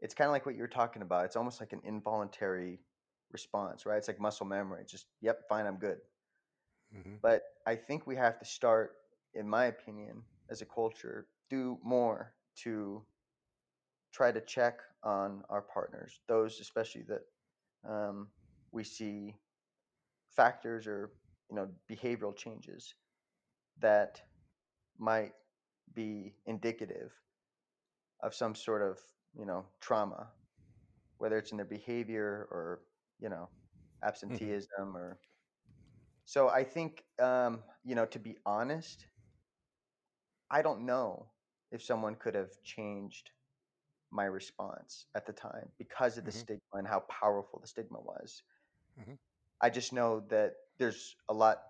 [0.00, 1.24] it's kind of like what you were talking about.
[1.26, 2.80] It's almost like an involuntary
[3.30, 3.98] response, right?
[3.98, 4.84] It's like muscle memory.
[4.86, 5.98] Just, yep, fine, I'm good.
[6.90, 7.20] Mhm.
[7.22, 8.96] But I think we have to start,
[9.34, 13.04] in my opinion, as a culture, do more to
[14.12, 17.22] try to check on our partners, those especially that
[17.88, 18.28] um,
[18.72, 19.34] we see
[20.30, 21.12] factors or
[21.50, 22.94] you know behavioral changes
[23.80, 24.20] that
[24.98, 25.34] might
[25.94, 27.12] be indicative
[28.20, 28.98] of some sort of
[29.34, 30.32] you know trauma,
[31.18, 32.82] whether it's in their behavior or
[33.20, 33.50] you know
[34.04, 35.20] absenteeism or.
[36.24, 39.06] So I think um, you know to be honest,
[40.50, 41.32] I don't know
[41.70, 43.30] if someone could have changed
[44.10, 46.44] my response at the time because of the Mhm.
[46.44, 48.42] stigma and how powerful the stigma was.
[48.96, 49.16] Mhm.
[49.60, 51.62] I just know that there's a lot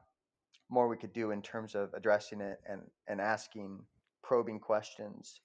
[0.70, 3.80] more we could do in terms of addressing it and, and asking
[4.22, 5.40] probing questions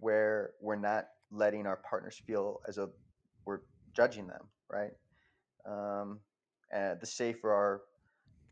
[0.00, 2.90] where we're not letting our partners feel as though
[3.46, 3.60] we're
[3.94, 4.90] judging them, right?
[5.66, 6.18] Um,
[6.72, 7.82] and the safer our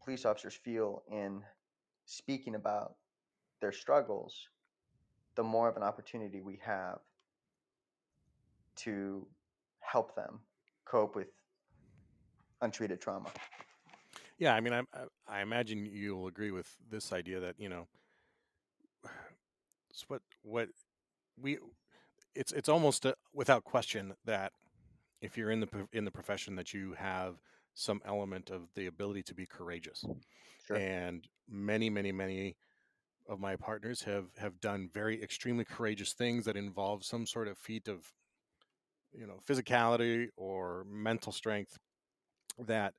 [0.04, 1.42] police officers feel in
[2.06, 2.94] speaking about
[3.60, 4.48] their struggles,
[5.34, 6.98] the more of an opportunity we have
[8.76, 9.26] to
[9.80, 10.40] help them
[10.84, 11.28] cope with
[12.60, 13.28] untreated trauma.
[14.42, 17.68] Yeah, I mean, I, I uh, I imagine you'll agree with this idea that you
[17.68, 17.86] know,
[19.88, 20.68] it's what what
[21.40, 21.58] we
[22.34, 24.52] it's it's almost a, without question that
[25.20, 27.36] if you're in the pro- in the profession that you have
[27.74, 30.04] some element of the ability to be courageous,
[30.66, 30.76] Sure.
[30.76, 32.56] and many many many
[33.28, 37.56] of my partners have have done very extremely courageous things that involve some sort of
[37.56, 38.12] feat of
[39.12, 41.78] you know physicality or mental strength
[42.58, 42.94] that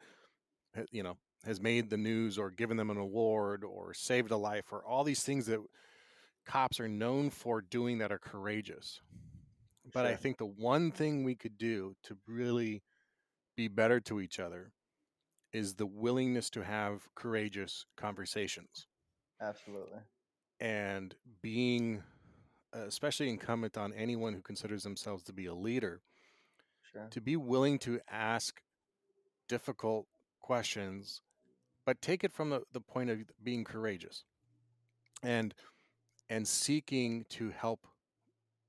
[0.78, 4.38] uh, you know has made the news or given them an award or saved a
[4.38, 5.60] life or all these things that
[6.46, 9.02] cops are known for doing that are courageous
[9.94, 12.82] but i think the one thing we could do to really
[13.56, 14.72] be better to each other
[15.54, 18.88] is the willingness to have courageous conversations
[19.42, 20.00] Absolutely.
[20.60, 22.02] and being
[22.74, 26.02] especially incumbent on anyone who considers themselves to be a leader
[26.92, 27.08] Sure.
[27.12, 28.62] to be willing to ask
[29.48, 30.06] difficult
[30.42, 31.22] questions
[31.86, 34.24] but take it from the, the point of being courageous
[35.22, 35.54] and
[36.30, 37.88] and seeking to help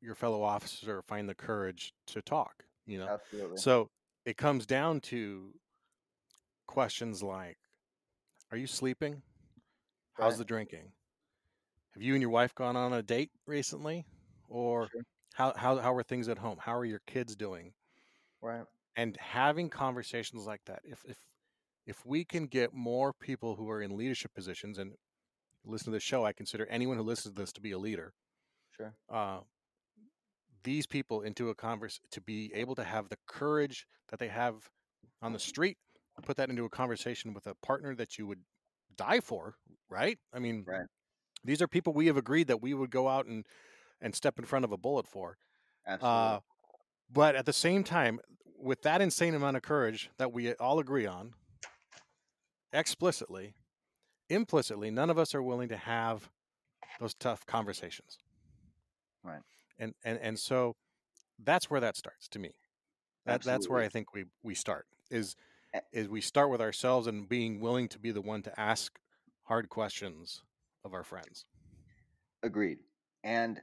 [0.00, 3.08] your fellow officer find the courage to talk you know?
[3.08, 3.56] Absolutely.
[3.58, 3.90] so
[4.24, 5.54] it comes down to
[6.66, 7.58] questions like
[8.50, 9.22] are you sleeping?
[10.14, 10.92] How's the drinking?
[11.92, 14.06] Have you and your wife gone on a date recently?
[14.48, 15.02] Or Sure.
[15.34, 16.58] how, how how are things at home?
[16.60, 17.72] How are your kids doing?
[18.40, 18.66] Right.
[18.96, 21.18] and having conversations like that if if
[21.86, 24.94] if we can get more people who are in leadership positions and
[25.64, 28.12] listen to this show i consider anyone who listens to this to be a leader
[28.76, 28.94] Sure.
[29.10, 29.40] uh,
[30.62, 34.70] these people into a converse to be able to have the courage that they have
[35.22, 35.76] on the street
[36.22, 38.40] put that into a conversation with a partner that you would
[38.96, 39.56] die for
[39.90, 40.86] right i mean Right.
[41.44, 43.46] these are people we have agreed that we would go out and
[44.00, 45.36] and step in front of a bullet for
[45.86, 46.36] Absolutely.
[46.36, 46.40] uh,
[47.12, 48.20] but at the same time,
[48.58, 51.34] with that insane amount of courage that we all agree on,
[52.74, 53.54] explicitly,
[54.28, 56.28] implicitly, none of us are willing to have
[57.00, 58.18] those tough conversations.
[59.22, 59.40] Right.
[59.78, 60.76] And and and so
[61.42, 62.54] that's where that starts to me.
[63.24, 65.34] That that's where I think we we start is
[65.72, 68.98] eh is we start with ourselves and being willing to be the one to ask
[69.44, 70.42] hard questions
[70.84, 71.46] of our friends.
[72.42, 72.78] Agreed.
[73.22, 73.60] And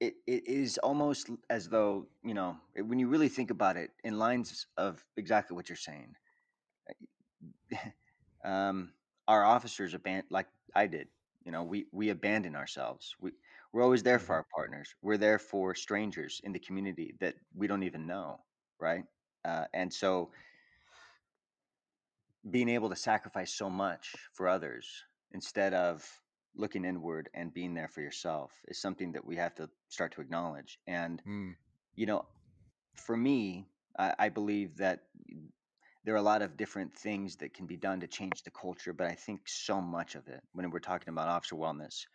[0.00, 4.18] it, it is almost as though, you know, when you really think about it, in
[4.18, 6.14] lines of exactly what you're saying,
[6.88, 6.94] eh,
[8.44, 8.94] um,
[9.28, 11.08] our officers abandon, like I did,
[11.44, 13.14] you know, we, we abandon ourselves.
[13.20, 13.32] We,
[13.72, 14.36] we're always there for Mhm.
[14.36, 14.94] our partners.
[15.02, 18.44] We're there for strangers in the community that we don't even know,
[18.80, 19.04] right?
[19.44, 20.32] Uh, and so
[22.48, 26.22] being able to sacrifice so much for others instead of
[26.54, 30.20] looking inward and being there for yourself is something that we have to start to
[30.20, 30.78] acknowledge.
[30.86, 31.56] And, Mm,
[31.96, 32.28] you know,
[32.96, 35.08] for me, I, I believe that
[36.04, 38.92] there are a lot of different things that can be done to change the culture,
[38.92, 42.06] but I think so much of it, when we're talking about officer wellness,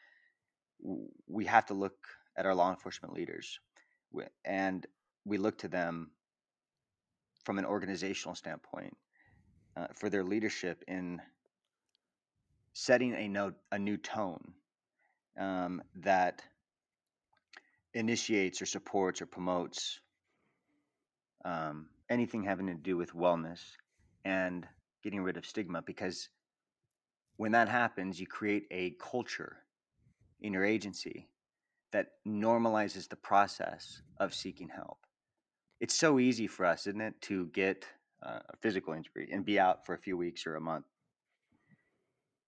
[1.27, 1.95] we have to look
[2.37, 3.59] at our law enforcement leaders
[4.43, 4.85] and
[5.25, 6.11] we look to them
[7.43, 8.95] from an organizational standpoint
[9.77, 11.21] uh, for their leadership in
[12.73, 14.53] setting a no, a new tone
[15.39, 16.41] um, that
[17.93, 19.99] initiates or supports or promotes
[21.45, 23.61] um, anything having to do with wellness
[24.23, 24.67] and
[25.03, 26.29] getting rid of stigma because
[27.37, 29.57] when that happens you create a culture
[30.41, 31.27] in your agency
[31.91, 34.97] that normalizes the process of seeking help.
[35.79, 37.85] It's so easy for us isn't it to get
[38.23, 40.85] uh, a physical injury and be out for a few weeks or a month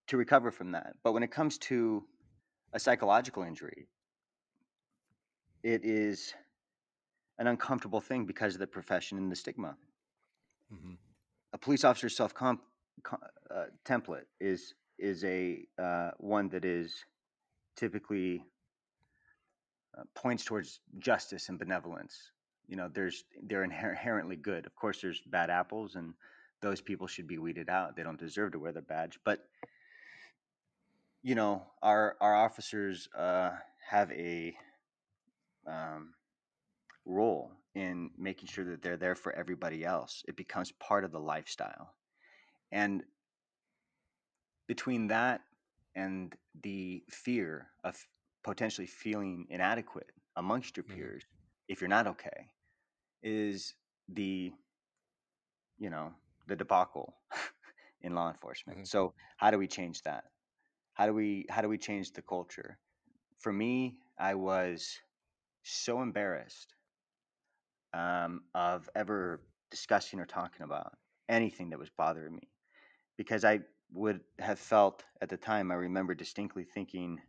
[0.07, 0.93] to recover from that.
[1.03, 2.03] But when it comes to
[2.73, 3.87] a psychological injury
[5.63, 6.33] it is
[7.39, 9.75] an uncomfortable thing because of the profession and the stigma
[10.73, 10.97] mhm.
[11.53, 12.61] a police officer's self comp
[13.51, 17.05] uh, template is is a uh, one that is
[17.75, 18.43] typically
[19.97, 22.31] uh, points towards justice and benevolence.
[22.67, 24.65] You know, there's they're inher- inherently good.
[24.65, 26.13] Of course, there's bad apples, and
[26.61, 27.95] those people should be weeded out.
[27.95, 29.19] They don't deserve to wear the badge.
[29.23, 29.39] But
[31.23, 33.51] you know, our our officers uh,
[33.89, 34.55] have a
[35.67, 36.13] um,
[37.07, 40.23] role in making sure that they're there for everybody else.
[40.27, 41.95] It becomes part of the lifestyle.
[42.71, 43.03] And
[44.67, 45.41] between that
[45.95, 47.97] and the fear of
[48.43, 51.07] potentially feeling inadequate amongst your Mhm.
[51.07, 51.23] peers
[51.67, 52.49] if you're not okay
[53.23, 53.75] is
[54.09, 54.51] the
[55.79, 56.13] you know
[56.47, 57.15] the debacle
[58.01, 58.87] in law enforcement Mhm.
[58.87, 60.25] so how do we change that
[60.93, 62.79] how do we how do we change the culture
[63.39, 64.99] for me i was
[65.63, 66.73] so embarrassed
[67.97, 70.97] um, of ever discussing or talking about
[71.29, 72.49] anything that was bothering me
[73.17, 73.61] because I
[73.93, 77.21] would have felt at the time, I remember distinctly thinking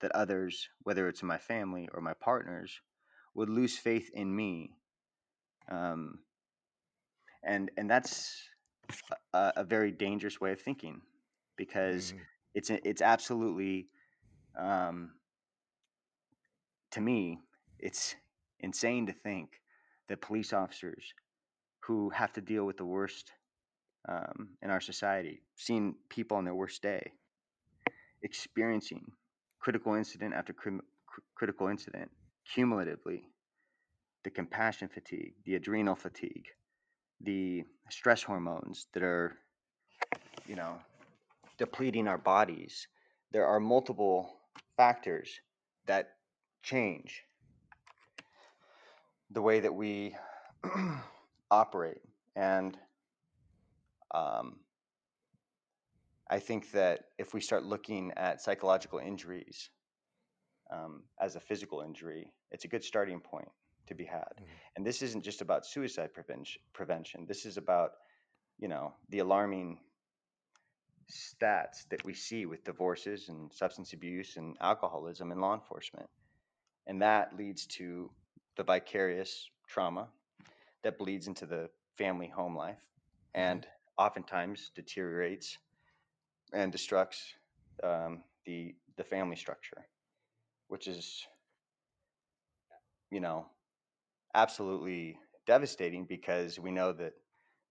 [0.00, 2.80] that others, whether it's in my family or my partners,
[3.34, 4.76] would lose faith in me.
[5.70, 6.20] Um,
[7.44, 8.48] and and that's
[9.34, 11.02] a, a very dangerous way of thinking
[11.56, 12.26] because Mhm.
[12.54, 13.88] it's it's absolutely
[14.58, 15.12] um,
[16.92, 17.40] to me
[17.80, 18.16] it's
[18.60, 19.61] insane to think
[20.12, 21.14] that police officers
[21.80, 23.32] who have to deal with the worst
[24.06, 27.12] um, in our society, seeing people on their worst day,
[28.22, 29.10] experiencing
[29.58, 30.84] critical incident after cr-
[31.34, 32.10] critical incident,
[32.54, 33.22] cumulatively,
[34.24, 36.48] the compassion fatigue, the adrenal fatigue,
[37.22, 39.32] the stress hormones that are,
[40.46, 40.74] you know,
[41.56, 42.86] depleting our bodies.
[43.30, 44.30] There are multiple
[44.76, 45.40] factors
[45.86, 46.10] that
[46.62, 47.22] change
[49.32, 50.14] the way that we
[51.50, 52.00] operate.
[52.36, 52.76] And
[54.14, 54.56] um,
[56.30, 59.70] I think that if we start looking at psychological injuries
[60.72, 63.48] um, as a physical injury, it's a good starting point
[63.88, 64.32] to be had.
[64.36, 64.44] Mm-hmm.
[64.76, 67.26] And this isn't just about suicide prevention, prevention.
[67.26, 67.92] This is about,
[68.58, 69.78] you know, the alarming
[71.10, 76.08] stats that we see with divorces and substance abuse and alcoholism in law enforcement.
[76.86, 78.10] And that leads to
[78.56, 80.08] the vicarious trauma
[80.82, 82.80] that bleeds into the family home life
[83.34, 83.66] and
[83.98, 85.58] oftentimes deteriorates
[86.52, 87.20] and destructs
[87.82, 89.86] um, the the family structure,
[90.68, 91.26] which is,
[93.10, 93.46] you know,
[94.34, 97.14] absolutely devastating because we know that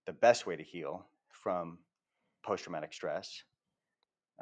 [0.06, 1.78] the best way to heal from
[2.44, 3.44] post traumatic stress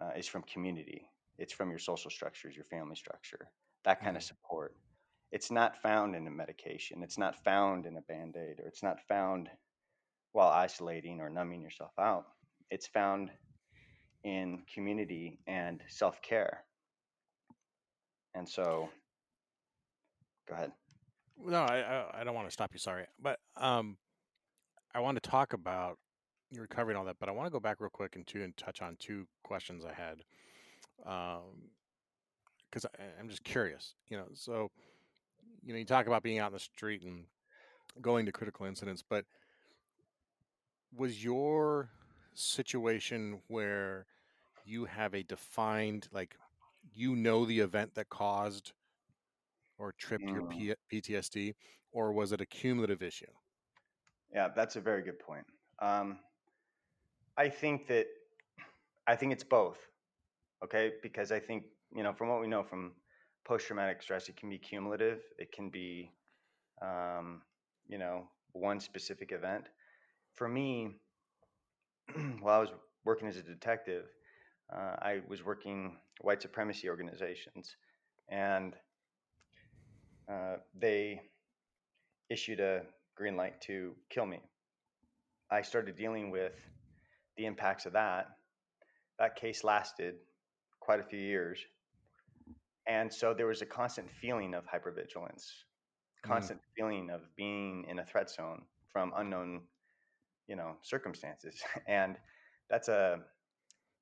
[0.01, 1.07] uh, is from community.
[1.39, 3.51] It's from your social structures, your family structure,
[3.85, 4.29] that kind of mm-hmm.
[4.29, 4.75] support.
[5.33, 7.03] It's not found in a medication.
[7.03, 9.49] It's not found in a band aid, or it's not found
[10.33, 12.27] while isolating or numbing yourself out.
[12.71, 13.31] It's found
[14.25, 16.65] in community and self care.
[18.35, 18.89] And so,
[20.49, 20.73] go ahead.
[21.45, 22.79] No, I, I, don't want to stop you.
[22.79, 23.97] Sorry, but um,
[24.95, 25.97] I want to talk about
[26.51, 27.17] your recovery and all that.
[27.19, 29.85] But I want to go back real quick and two and touch on two questions
[29.85, 30.23] I had,
[31.07, 31.71] um,
[32.71, 32.87] because
[33.19, 33.95] I'm just curious.
[34.09, 34.71] You know, so
[35.65, 37.25] you know, you talk about being out in the street and
[38.01, 39.25] going to critical incidents, but
[40.97, 41.91] was your
[42.35, 44.07] situation where
[44.65, 46.37] you have a defined like
[46.95, 48.73] you know the event that caused
[49.79, 50.35] or tripped mm.
[50.35, 51.55] your P- PTSD,
[51.93, 53.31] or was it a cumulative issue?
[54.33, 55.45] Yeah, that's a very good point.
[55.81, 56.19] Um,
[57.37, 58.07] I think that
[59.07, 59.79] I think it's both.
[60.63, 62.93] Okay, because I think you know from what we know from
[63.45, 65.21] post-traumatic stress, it can be cumulative.
[65.39, 66.11] It can be,
[66.83, 67.43] um,
[67.89, 69.69] you know, one specific event.
[70.35, 70.97] For me,
[72.41, 72.71] while I was
[73.05, 74.07] working as a detective,
[74.73, 77.77] uh, I was working white supremacy organizations,
[78.29, 78.75] and
[80.31, 81.21] uh, they
[82.29, 82.83] issued a
[83.17, 84.41] green light to kill me.
[85.51, 86.53] I started dealing with
[87.37, 88.29] the impacts of that.
[89.19, 90.15] That case lasted
[90.79, 91.59] quite a few years.
[92.87, 96.23] And so there was a constant feeling of hypervigilance, mm.
[96.23, 96.77] constant mm.
[96.77, 98.63] feeling of being in a threat zone
[98.93, 99.63] from unknown,
[100.49, 101.63] you know, circumstances.
[101.87, 102.17] And
[102.69, 103.21] that's a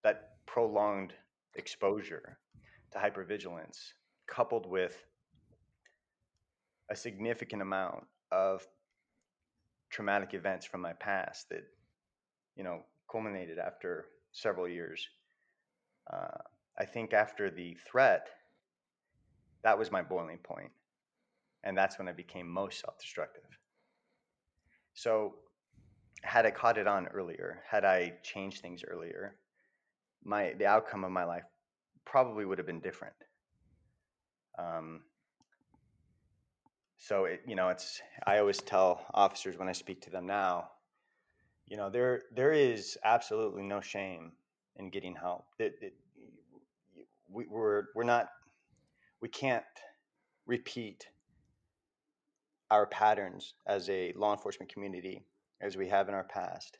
[0.04, 1.12] that prolonged
[1.56, 2.38] exposure
[2.92, 3.78] to hypervigilance
[4.26, 5.04] coupled with
[6.90, 8.66] a significant amount of
[9.90, 11.64] traumatic events from my past that
[12.56, 15.06] you know culminated after several years
[16.12, 16.38] uh,
[16.78, 18.28] i think after the threat
[19.62, 20.70] that was my boiling point
[21.64, 23.59] and that's when i became most self-destructive
[24.94, 25.34] so
[26.22, 29.34] had i caught it on earlier had i changed things earlier
[30.24, 31.44] my the outcome of my life
[32.04, 33.14] probably would have been different
[34.59, 35.00] um,
[36.98, 40.70] so it, you know, it's I always tell officers when I speak to them now,
[41.68, 44.32] you know, there there is absolutely no shame
[44.76, 45.46] in getting help.
[45.59, 45.94] It, it,
[47.30, 48.28] we, we're we're not
[49.20, 49.64] we can't
[50.46, 51.06] repeat
[52.70, 55.24] our patterns as a law enforcement community
[55.60, 56.78] as we have in our past.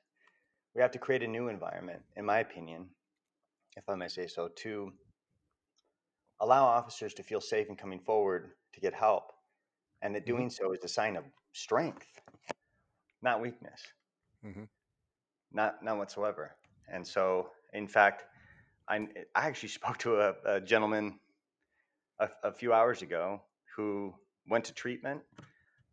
[0.75, 2.87] We have to create a new environment, in my opinion,
[3.77, 4.93] if I may say so, to
[6.41, 9.33] allow officers to feel safe in coming forward to get help
[10.03, 10.37] and that mm-hmm.
[10.37, 12.07] doing so is a sign of strength,
[13.23, 13.83] not weakness,
[14.45, 14.65] mm-hmm.
[15.53, 16.55] not not whatsoever.
[16.93, 18.25] And so, in fact,
[18.89, 21.19] I I actually spoke to a, a gentleman
[22.19, 23.41] a, a, few hours ago
[23.77, 24.15] who
[24.49, 25.23] went to treatment,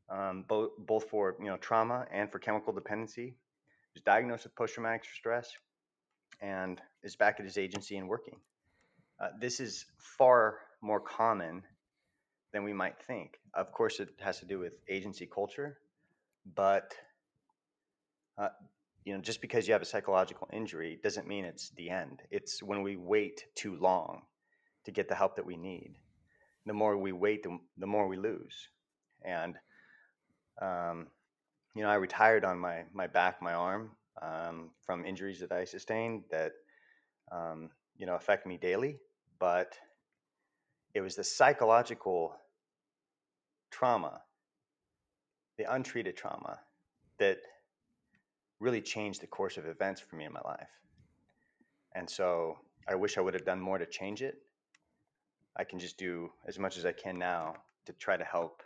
[0.10, 3.36] um, both both for you know trauma and for chemical dependency.
[3.94, 5.50] Was diagnosed with post traumatic stress,
[6.42, 8.40] and is back at his agency and working.
[9.20, 11.64] Uh, this is far more common
[12.52, 13.40] than we might think.
[13.54, 15.78] Of course, it has to do with agency culture,
[16.56, 16.94] but
[18.38, 18.50] uh,
[19.06, 22.22] you know, just because you have a psychological injury doesn't mean it's the end.
[22.32, 24.24] It's when we wait too long
[24.86, 25.96] to get the help that we need.
[26.66, 28.70] The more we wait, the, the more we lose.
[29.24, 29.56] And
[30.62, 31.08] um,
[31.76, 33.92] you know, I retired on my my back, my arm
[34.22, 36.54] um, from injuries that I sustained that
[37.32, 38.98] um, you know affect me daily.
[39.40, 39.74] But
[40.94, 42.36] it was the psychological
[43.70, 44.22] trauma,
[45.58, 46.60] the untreated trauma
[47.20, 47.40] that
[48.60, 50.70] really changed the course of events for me in my life.
[51.94, 52.58] And so
[52.88, 54.36] I wish I would have done more to change it.
[55.56, 58.62] I can just do as much as I can now to try to help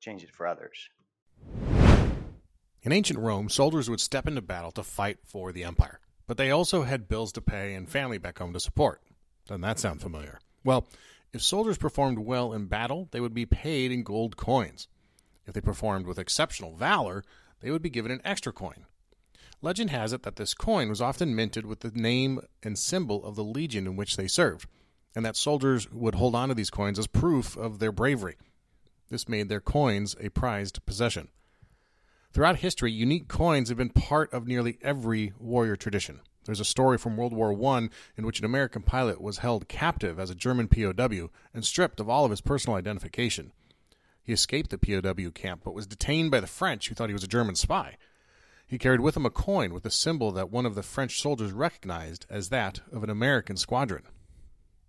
[0.00, 0.88] change it for others.
[2.82, 6.50] In ancient Rome, soldiers would step into battle to fight for the empire, but they
[6.50, 9.00] also had bills to pay and family back home to support.
[9.46, 10.38] Doesn't that sound familiar?
[10.64, 10.86] Well,
[11.32, 14.88] if soldiers performed well in battle, they would be paid in gold coins.
[15.46, 17.24] If they performed with exceptional valor,
[17.60, 18.86] they would be given an extra coin.
[19.62, 23.34] Legend has it that this coin was often minted with the name and symbol of
[23.34, 24.68] the legion in which they served,
[25.14, 28.36] and that soldiers would hold on to these coins as proof of their bravery.
[29.10, 31.28] This made their coins a prized possession.
[32.32, 36.20] Throughout history, unique coins have been part of nearly every warrior tradition.
[36.46, 40.18] There's a story from World War I in which an American pilot was held captive
[40.18, 43.52] as a German POW and stripped of all of his personal identification.
[44.22, 47.24] He escaped the POW camp but was detained by the French who thought he was
[47.24, 47.96] a German spy.
[48.66, 51.52] He carried with him a coin with a symbol that one of the French soldiers
[51.52, 54.02] recognized as that of an American squadron.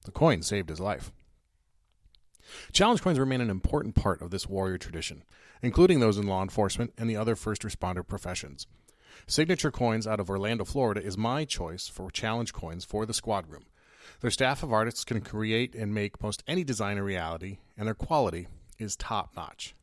[0.06, 1.12] The coin saved his life.
[2.72, 5.24] Challenge coins remain an important part of this warrior tradition,
[5.62, 8.68] including those in law enforcement and the other first responder professions.
[9.28, 13.50] Signature Coins out of Orlando, Florida is my choice for challenge coins for the squad
[13.50, 13.66] room.
[14.22, 17.96] Their staff of artists can create and make most any design a reality, and their
[17.96, 18.48] quality
[18.78, 19.76] is top notch.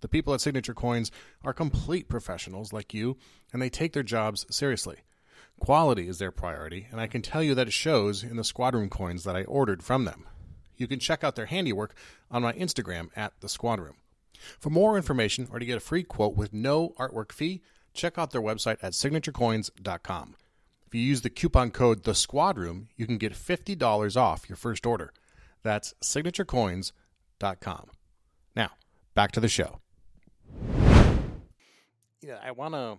[0.00, 1.12] The people at Signature Coins
[1.44, 3.16] are complete professionals like you,
[3.52, 4.98] and they take their jobs seriously.
[5.62, 8.74] Quality is their priority, and I can tell you that it shows in the squad
[8.74, 10.26] room coins that I ordered from them.
[10.76, 11.94] You can check out their handiwork
[12.32, 13.94] on my Instagram at the squad room.
[14.58, 17.62] For more information or to get a free quote with no artwork fee,
[17.94, 20.34] check out their website at signaturecoins.com.
[20.84, 24.56] If you use the coupon code The Squad Room, you can get $50 off your
[24.56, 25.12] first order.
[25.62, 27.90] That's signaturecoins.com.
[28.56, 28.70] Now,
[29.14, 29.78] back to the show.
[32.20, 32.98] Yeah, I want to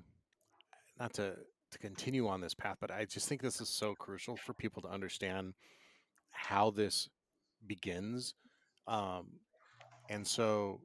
[0.98, 1.36] not to
[1.74, 4.82] to continue on this path, but I just think this is so crucial for people
[4.84, 5.54] to understand
[6.32, 7.10] how this
[7.68, 8.36] begins.
[8.88, 9.28] Um,
[10.10, 10.82] and so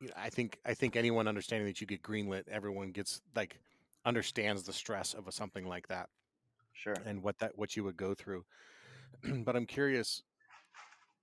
[0.00, 3.60] you know, I think I think anyone understanding that you get greenlit, everyone gets like
[4.04, 6.08] understands the stress of a, something like that.
[6.72, 6.96] Sure.
[7.06, 8.44] And what that what you would go through.
[9.44, 10.22] but I'm curious.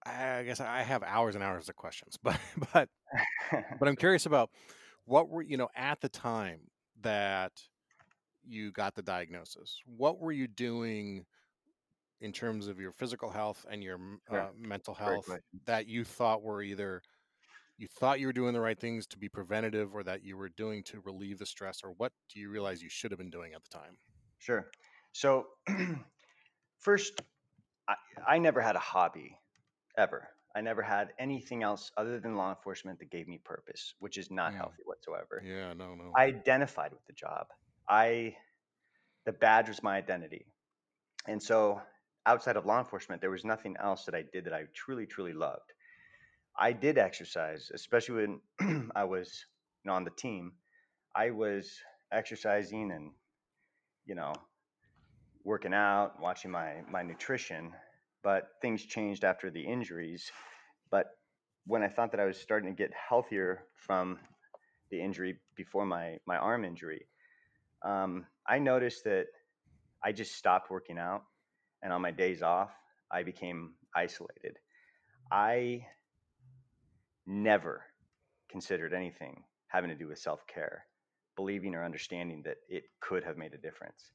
[0.06, 2.40] I guess I have hours and hours of questions, but
[2.74, 2.90] but
[3.80, 4.50] but I'm curious about
[5.06, 6.60] what were you know at the time
[7.02, 7.52] that
[8.50, 9.82] you got the diagnosis.
[9.86, 11.26] What were you doing
[12.22, 16.62] in terms of your physical health and your uh, mental health that you thought were
[16.62, 17.02] either
[17.78, 20.50] you thought you were doing the right things to be preventative or that you were
[20.50, 23.54] doing to relieve the stress or what do you realize you should have been doing
[23.54, 23.98] at the time?
[24.38, 24.72] Sure.
[25.12, 25.48] So
[26.80, 27.22] first
[27.88, 27.96] I,
[28.28, 29.38] I never had a hobby
[29.98, 30.30] ever.
[30.56, 34.32] I never had anything else other than law enforcement that gave me purpose which is
[34.32, 34.58] not Mm.
[34.58, 35.44] healthy whatsoever.
[35.46, 36.14] Yeah no no.
[36.16, 37.48] I identified with the job
[37.90, 38.36] i
[39.26, 40.46] the badge was my identity
[41.28, 41.82] and so
[42.26, 45.34] outside of law enforcement there was nothing else that i did that i truly truly
[45.34, 45.74] loved
[46.60, 48.28] I did exercise, especially
[48.60, 49.46] when I was
[49.86, 50.54] you know, on the team.
[51.16, 51.72] I was
[52.12, 53.12] exercising and
[54.06, 54.34] you know
[55.46, 57.72] working out, watching my my nutrition,
[58.24, 60.32] but things changed after the injuries.
[60.92, 61.08] But
[61.66, 64.20] when I thought that I was starting to get healthier from
[64.92, 67.08] the injury before my my arm injury,
[67.86, 69.26] um, I noticed that
[70.04, 71.24] I just stopped working out,
[71.82, 72.72] and on my days off,
[73.12, 74.58] I became isolated.
[75.32, 75.86] I
[77.26, 77.84] never
[78.50, 80.86] considered anything having to do with self care,
[81.36, 84.12] believing or understanding that it could have made a difference.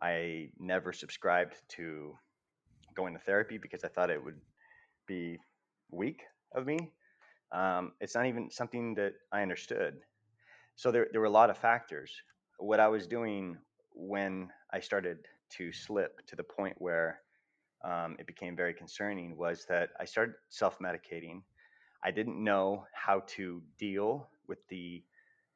[0.00, 2.14] I never subscribed to
[2.94, 4.40] going to therapy because I thought it would
[5.06, 5.38] be
[5.90, 6.22] weak
[6.54, 6.92] of me.
[7.52, 9.94] Um, it's not even something that I understood.
[10.76, 12.12] So there, there were a lot of factors.
[12.58, 13.58] What I was doing
[13.94, 15.18] when I started
[15.56, 17.20] to slip to the point where
[17.84, 21.42] um, it became very concerning was that I started self medicating
[22.02, 25.02] I didn't know how to deal with the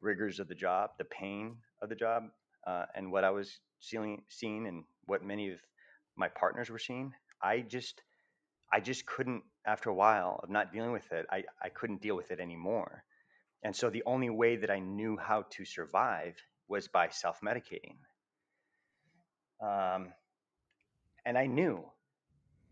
[0.00, 2.24] rigors of the job, the pain of the job,
[2.66, 5.59] uh, and what I was seeing, seeing, and what many of
[6.16, 7.12] my partners were seeing.
[7.42, 8.03] I just,
[8.72, 9.42] I just couldn't.
[9.64, 13.05] After a while of not dealing with it, I, I couldn't deal with it anymore.
[13.62, 16.34] And so the only way that I knew how to survive
[16.73, 17.97] was by self-medicating.
[19.61, 20.12] Um,
[21.25, 21.85] and I knew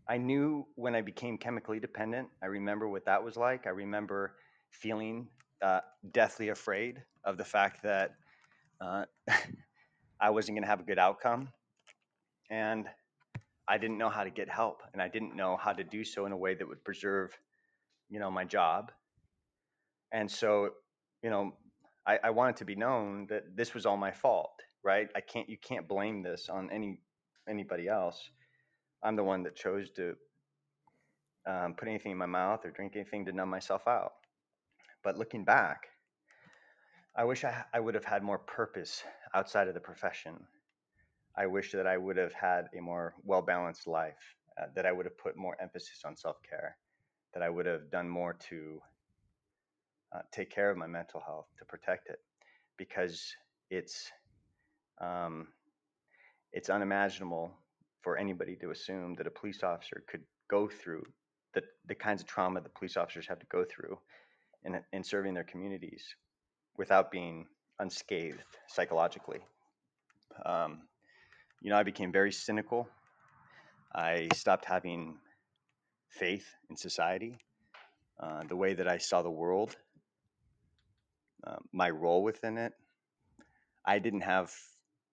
[0.07, 2.27] I knew when I became chemically dependent.
[2.43, 3.65] I remember what that was like.
[3.65, 4.35] I remember
[4.69, 5.29] feeling
[5.61, 5.79] uh,
[6.11, 8.15] deathly afraid of the fact that
[8.81, 9.05] uh,
[10.19, 11.47] I wasn't going to have a good outcome.
[12.49, 12.87] And
[13.69, 14.83] I didn't know how to get help.
[14.91, 17.31] And I didn't know how to do so in a way that would preserve,
[18.09, 18.91] you know, my job.
[20.11, 20.71] And so,
[21.23, 21.53] you know,
[22.07, 24.61] I, I wanted to be known that this was all my fault.
[24.83, 25.09] right?
[25.15, 26.99] I can't you can't blame this on any
[27.49, 28.19] anybody else.
[29.03, 30.15] I'm the one that chose to
[31.47, 34.13] um, put anything in my mouth or drink anything to numb myself out.
[35.03, 35.87] But looking back,
[37.15, 40.35] I wish I, I would have had more purpose outside of the profession.
[41.35, 44.91] I wish that I would have had a more well balanced life, uh, that I
[44.91, 46.77] would have put more emphasis on self care,
[47.33, 48.81] that I would have done more to
[50.13, 52.19] uh, take care of my mental health, to protect it,
[52.77, 53.33] because
[53.69, 54.11] it's
[54.99, 55.47] um,
[56.53, 57.51] it's unimaginable
[58.01, 61.03] for anybody to assume that a police officer could go through
[61.53, 63.97] the, the kinds of trauma that police officers have to go through
[64.65, 66.03] in, in serving their communities
[66.77, 67.45] without being
[67.79, 69.39] unscathed psychologically.
[70.45, 70.81] Um,
[71.61, 72.87] you know, I became very cynical.
[73.93, 75.17] I stopped having
[76.09, 77.37] faith in society,
[78.19, 79.75] uh, the way that I saw the world,
[81.45, 82.73] uh, my role within it.
[83.85, 84.53] I didn't have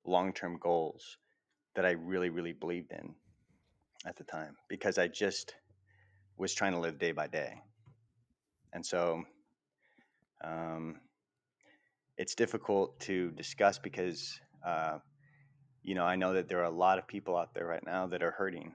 [0.05, 1.17] long term goals
[1.75, 3.15] that I really, really believed in
[4.07, 5.55] at the time because I just
[6.37, 7.55] was trying to live day by day.
[8.73, 9.25] And so
[10.45, 11.01] um,
[12.17, 14.99] it's difficult to discuss because, uh,
[15.83, 18.07] you know, I know that there are a lot of people out there right now
[18.09, 18.75] that are hurting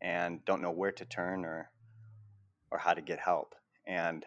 [0.00, 1.70] and don't know where to turn or,
[2.70, 3.54] or how to get help.
[3.86, 4.24] And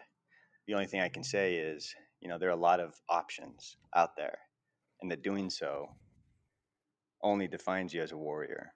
[0.66, 3.76] the only thing I can say is, you know, there are a lot of options
[3.94, 4.38] out there,
[5.00, 5.88] and that doing so
[7.22, 8.72] only defines you as a warrior.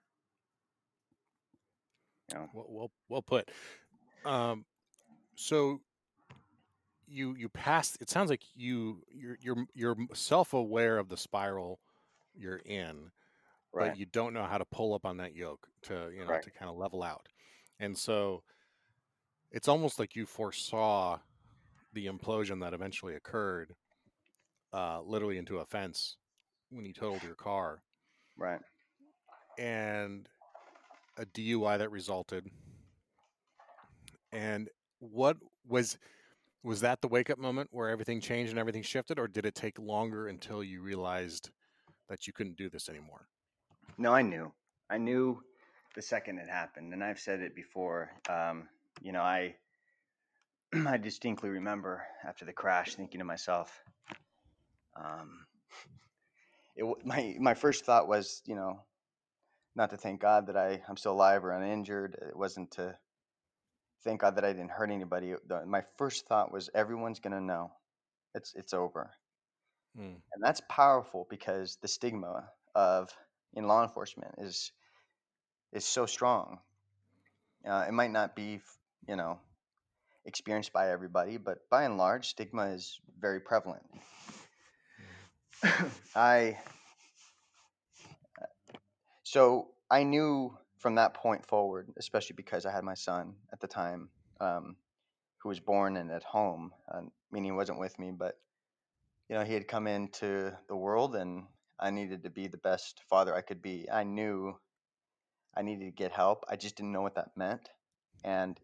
[2.31, 2.49] You know?
[2.53, 3.49] Well, well, well put.
[4.25, 4.65] Um,
[5.35, 5.81] so
[7.07, 7.97] you you passed.
[8.01, 11.79] It sounds like you you're you're you're self aware of the spiral
[12.35, 13.11] you're in,
[13.73, 13.89] right.
[13.89, 16.43] but you don't know how to pull up on that yoke to you know right.
[16.43, 17.27] to kind of level out,
[17.79, 18.43] and so
[19.51, 21.19] it's almost like you foresaw
[21.93, 23.75] the implosion that eventually occurred,
[24.73, 26.17] uh, literally into a fence
[26.69, 27.81] when you totaled your car,
[28.37, 28.59] right,
[29.57, 30.27] and
[31.17, 32.49] a DUI that resulted.
[34.31, 34.69] And
[34.99, 35.37] what
[35.67, 35.97] was
[36.63, 39.53] was that the wake up moment where everything changed and everything shifted, or did it
[39.53, 41.49] take longer until you realized
[42.09, 43.27] that you couldn't do this anymore?
[43.97, 44.51] No, I knew.
[44.89, 45.43] I knew
[45.95, 48.11] the second it happened, and I've said it before.
[48.29, 48.69] Um,
[49.01, 49.55] you know, I
[50.87, 53.83] I distinctly remember after the crash thinking to myself,
[54.95, 55.45] um,
[56.75, 58.79] it, my my first thought was, you know,
[59.75, 62.17] not to thank God that I I'm still alive or uninjured.
[62.29, 62.97] It wasn't to
[64.03, 65.35] thank God that I didn't hurt anybody.
[65.47, 67.71] The, my first thought was everyone's gonna know,
[68.33, 69.11] it's it's over,
[69.97, 70.15] mm.
[70.33, 73.11] and that's powerful because the stigma of
[73.53, 74.71] in law enforcement is
[75.71, 76.59] is so strong.
[77.67, 78.59] Uh, it might not be,
[79.07, 79.39] you know,
[80.25, 83.83] experienced by everybody, but by and large, stigma is very prevalent.
[86.15, 86.57] I
[89.23, 93.67] so I knew from that point forward, especially because I had my son at the
[93.67, 94.09] time,
[94.41, 94.75] um,
[95.37, 97.01] who was born and at home, uh,
[97.31, 98.37] meaning he wasn't with me, but
[99.29, 101.45] you know he had come into the world, and
[101.79, 103.87] I needed to be the best father I could be.
[103.91, 104.55] I knew
[105.55, 106.43] I needed to get help.
[106.49, 107.69] I just didn't know what that meant,
[108.23, 108.59] and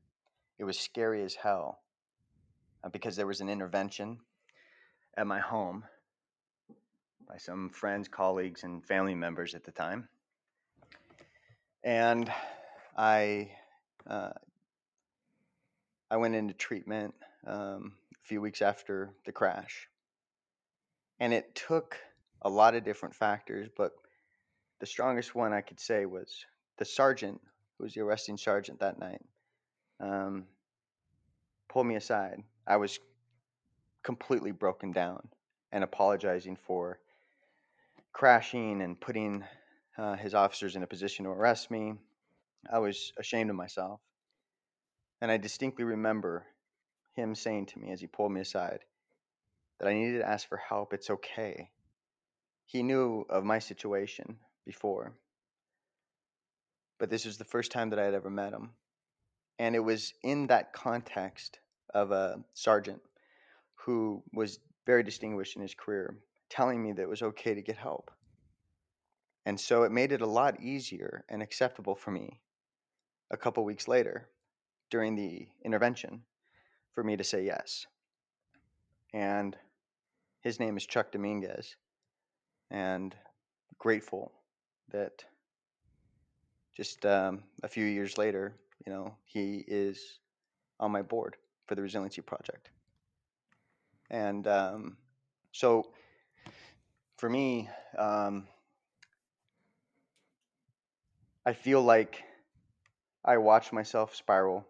[0.60, 1.80] it was scary as hell
[2.84, 4.20] uh, because there was an intervention
[5.18, 5.86] at my home
[7.28, 10.10] by some friends, colleagues, and family members at the time.
[11.84, 12.32] And
[12.97, 13.51] I
[14.05, 14.32] uh,
[16.12, 17.14] I went into treatment
[17.47, 19.88] um, a few weeks after the crash,
[21.20, 21.95] and it took
[22.41, 23.91] a lot of different factors, but
[24.80, 26.45] the strongest one I could say was
[26.78, 27.39] the sergeant,
[27.78, 29.22] who was the arresting sergeant that night,
[30.00, 30.45] um,
[31.68, 32.43] pulled me aside.
[32.66, 33.00] I was
[34.04, 35.28] completely broken down
[35.72, 37.00] and apologizing for
[38.14, 39.43] crashing and putting
[39.97, 41.93] uh, his officers in a position to arrest me.
[42.72, 44.00] I was ashamed of myself.
[45.22, 46.45] And I distinctly remember
[47.14, 48.80] him saying to me as he pulled me aside
[49.80, 50.93] that I needed to ask for help.
[50.93, 51.70] It's okay.
[52.66, 55.14] He knew of my situation before,
[57.00, 58.70] but this was the first time that I had ever met him.
[59.60, 61.60] And it was in that context
[61.93, 63.01] of a sergeant
[63.76, 66.16] who was very distinguished in his career
[66.49, 68.10] telling me that it was okay to get help.
[69.45, 72.39] And so it made it a lot easier and acceptable for me
[73.32, 74.28] a couple weeks later
[74.89, 76.24] during the intervention
[76.93, 77.86] for me to say yes.
[79.14, 79.55] And
[80.41, 81.76] his name is Chuck Dominguez.
[82.72, 83.16] And
[83.78, 84.32] grateful
[84.91, 85.24] that
[86.76, 88.53] just um, a few years later,
[88.86, 90.20] you know, he is
[90.80, 91.36] on my board
[91.68, 92.70] for the Resiliency Project.
[94.10, 94.98] And um,
[95.52, 95.92] so
[97.18, 98.48] for me, um,
[101.46, 102.24] I feel like
[103.24, 104.66] I watched myself spiral,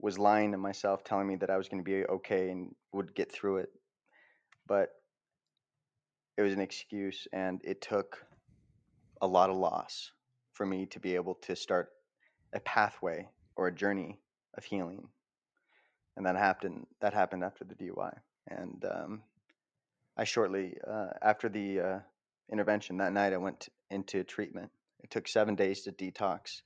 [0.00, 3.14] was lying to myself, telling me that I was going to be okay and would
[3.14, 3.70] get through it.
[4.66, 4.90] But
[6.36, 8.24] it was an excuse, and it took
[9.20, 10.10] a lot of loss
[10.54, 11.90] for me to be able to start
[12.52, 14.18] a pathway or a journey
[14.56, 15.08] of healing.
[16.16, 16.86] And that happened.
[17.00, 18.14] That happened after the DUI,
[18.46, 19.22] and um,
[20.16, 21.98] I shortly uh, after the uh,
[22.50, 24.70] intervention that night, I went into treatment.
[25.02, 26.60] It took seven days to detox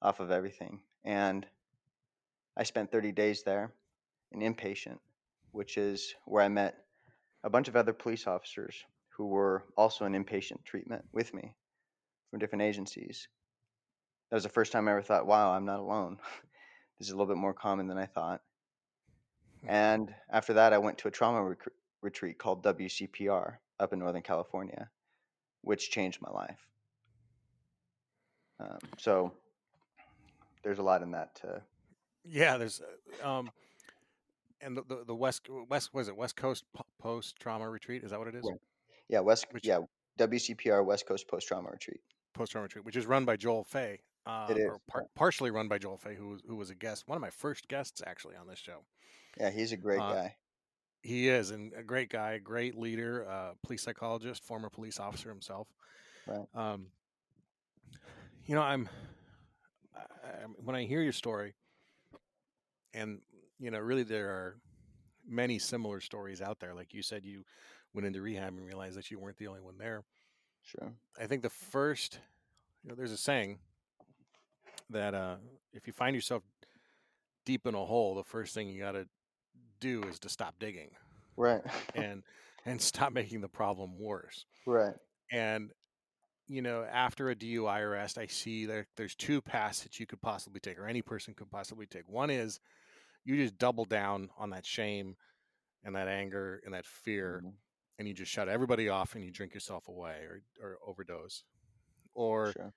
[0.00, 1.46] off of everything, and
[2.56, 3.72] I spent 30 days there
[4.32, 4.98] in inpatient,
[5.52, 6.74] which is where I met
[7.44, 8.74] a bunch of other police officers
[9.10, 11.52] who were also in inpatient treatment with me
[12.30, 13.28] from different agencies.
[14.30, 16.18] That was the first time I ever thought, wow, I'm not alone.
[16.98, 18.42] this is a little bit more common than I thought.
[19.66, 21.72] And after that, I went to a trauma rec-
[22.02, 24.88] retreat called WCPR up in Northern California,
[25.62, 26.66] which changed my life.
[28.60, 29.32] Um, so
[30.62, 31.34] there's a lot in that.
[31.36, 31.62] To,
[32.24, 32.80] Yeah, there's,
[33.22, 33.50] uh, um,
[34.60, 36.64] and the, the the West West was it West Coast
[37.00, 38.02] Post Trauma Retreat?
[38.02, 38.44] Is that what it is?
[38.44, 38.58] Right.
[39.08, 39.78] yeah, West, Which- yeah,
[40.18, 42.00] WCPR West Coast Post Trauma Retreat.
[42.34, 44.00] Post Trauma Retreat, which is run by Joel Fay.
[44.28, 46.74] Uh, It is, or par- partially run by Joel Fay, who was, who was a
[46.74, 48.84] guest, one of my first guests actually on this show.
[49.38, 50.36] Yeah, he's a great Uh, guy.
[51.02, 55.66] He is, and a great guy, great leader, uh, police psychologist, former police officer himself.
[56.26, 56.46] Right.
[56.54, 56.88] Um,
[58.44, 58.88] you know, I'm,
[59.96, 61.54] I, I'm when I hear your story,
[62.92, 63.22] and
[63.58, 64.56] you know, really there are
[65.26, 66.74] many similar stories out there.
[66.74, 67.44] Like you said, you
[67.94, 70.04] went into rehab and realized that you weren't the only one there.
[70.62, 70.92] Sure.
[71.18, 72.18] I think the first,
[72.82, 73.58] you know, there's a saying
[74.90, 75.36] that uh,
[75.72, 76.42] if you find yourself
[77.44, 79.06] deep in a hole, the first thing you got to
[79.80, 80.90] do is to stop digging
[81.36, 81.62] Right.
[81.94, 82.22] and
[82.64, 84.44] and stop making the problem worse.
[84.66, 84.94] right.
[85.30, 85.70] And
[86.48, 90.20] you know, after a DUI arrest, I see there there's two paths that you could
[90.20, 92.08] possibly take, or any person could possibly take.
[92.08, 92.58] One is
[93.24, 95.16] you just double down on that shame
[95.84, 97.52] and that anger and that fear, Mhm.
[97.98, 101.44] and you just shut everybody off and you drink yourself away or or overdose,
[102.14, 102.72] or Sure.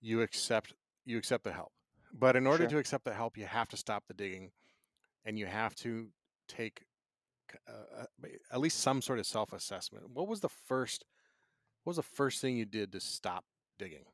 [0.00, 0.74] you accept
[1.06, 1.72] you accept the help.
[2.12, 2.70] But in order Sure.
[2.70, 4.52] to accept the help, you have to stop the digging,
[5.24, 6.08] and you have to
[6.48, 6.84] take
[7.68, 10.10] uh, uh, at least some sort of self assessment.
[10.10, 11.04] What was the first?
[11.84, 13.44] What was the first thing you did to stop
[13.78, 14.04] digging?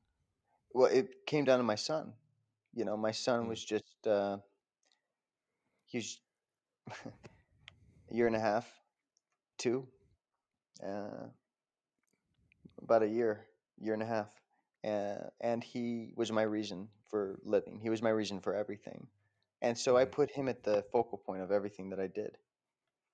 [0.74, 2.12] Well, it came down to my son.
[2.74, 3.48] You know, my son Mm.
[3.48, 4.38] was just uh,
[5.86, 6.20] he's
[8.10, 8.66] a year and a half,
[9.58, 9.86] two,
[10.86, 11.28] uh,
[12.82, 13.46] about a year,
[13.78, 14.28] year and a half,
[14.84, 17.80] uh, and he was my reason for living.
[17.82, 19.06] He was my reason for everything,
[19.60, 22.36] and so I put him at the focal point of everything that I did.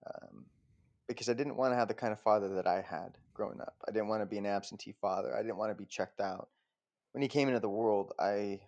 [0.06, 0.46] Um,
[1.08, 3.74] because I didn't want to have the kind of father that I had growing up.
[3.88, 5.34] I didn't want to be an absentee father.
[5.34, 6.48] I didn't want to be checked out.
[7.12, 8.60] When he came into the world, I,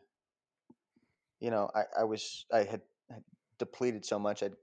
[1.39, 2.81] you know, I, I was, I had,
[3.11, 3.23] had
[3.59, 4.55] depleted so much, I'd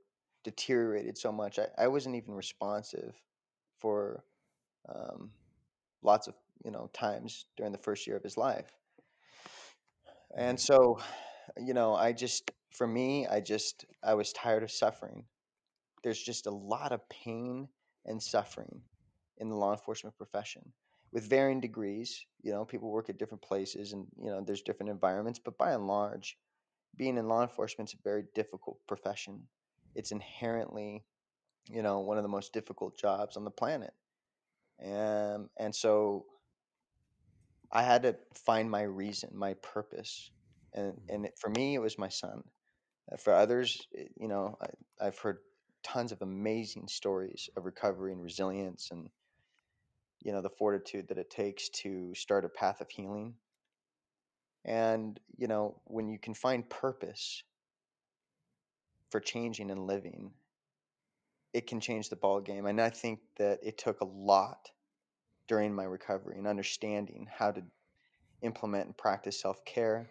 [0.44, 1.60] deteriorated so much.
[1.60, 3.14] I, I wasn't even responsive
[3.78, 4.24] for
[4.90, 5.30] um,
[6.02, 6.34] lots of,
[6.64, 8.72] you know, times during the first year of his life.
[10.36, 10.62] And mm.
[10.62, 11.00] so,
[11.58, 15.26] you know, I just, for me, I just, I was tired of suffering
[16.04, 17.68] there's just a lot of pain
[18.06, 18.82] and suffering
[19.40, 20.62] in the law enforcement profession
[21.12, 22.26] with varying degrees.
[22.44, 25.74] You know, people work at different places and, you know, there's different environments, but by
[25.74, 26.38] and large,
[26.96, 29.42] being in law enforcement is a very difficult profession.
[29.96, 31.04] It's inherently,
[31.70, 33.94] you know, one of the most difficult jobs on the planet.
[34.80, 36.26] And, and so
[37.72, 38.16] I had to
[38.46, 40.32] find my reason, my purpose.
[40.74, 42.44] And, and it, for me, it was my son.
[43.12, 43.88] Uh, For others,
[44.20, 45.40] you know, I, I've heard
[45.84, 49.10] tons of amazing stories of recovery and resilience and
[50.24, 53.34] you know the fortitude that it takes to start a path of healing
[54.66, 57.44] and you know when you can find purpose
[59.10, 60.32] for changing and living
[61.54, 64.70] it can change the ball game and i think that it took a lot
[65.48, 67.64] during my recovery and understanding how to
[68.42, 70.08] implement and practice self-care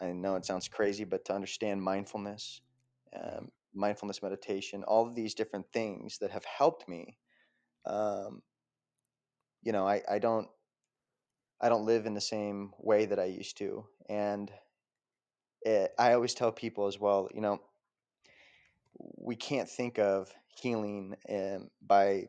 [0.00, 2.60] i know it sounds crazy but to understand mindfulness
[3.14, 7.18] um, mindfulness meditation, all of these different things that have helped me.
[7.84, 8.42] Um,
[9.62, 10.48] you know, I, I don't
[11.60, 14.50] I don't live in the same way that I used to, and
[15.62, 17.28] it, I always tell people as well.
[17.34, 17.60] You know,
[18.98, 22.28] we can't think of healing um, by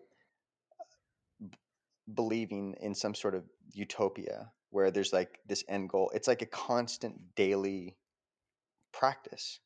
[2.14, 3.43] believing in some sort of
[3.74, 6.12] utopia where there's like this end goal.
[6.14, 7.95] It's like a constant daily
[8.91, 9.60] practice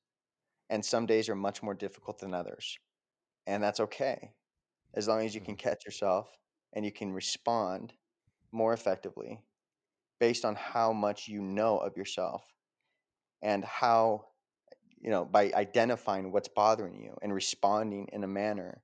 [0.70, 2.78] and some days are much more difficult than others
[3.48, 4.32] and that's okay
[4.94, 5.70] as long as you can mm-hmm.
[5.70, 6.28] catch yourself
[6.74, 7.94] and you can respond
[8.52, 9.40] more effectively
[10.20, 12.44] based on how much you know of yourself
[13.42, 14.26] and how
[15.00, 18.82] you know by identifying what's bothering you and responding in a manner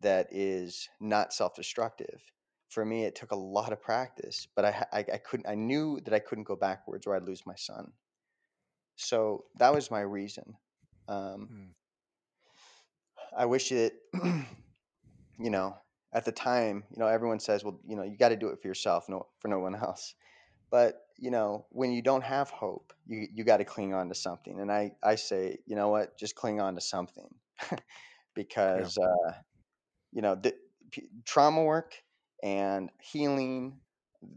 [0.00, 2.20] that is not self-destructive
[2.68, 6.00] for me it took a lot of practice but I, I i couldn't i knew
[6.04, 7.92] that i couldn't go backwards or i'd lose my son.
[8.96, 10.56] So that was my reason
[11.08, 11.70] um, Hmm.
[13.36, 13.94] i wish it
[15.38, 15.76] you know
[16.12, 18.60] at the time you know everyone says well you know you got to do it
[18.60, 20.14] for yourself no for no one else.
[20.70, 24.14] But you know when you don't have hope you you got to cling on to
[24.14, 26.18] something and i i say you know what?
[26.18, 27.28] Just cling on to something.
[28.34, 29.32] Because uh
[30.12, 30.54] you know the,
[30.92, 32.02] p- trauma work
[32.42, 33.80] and healing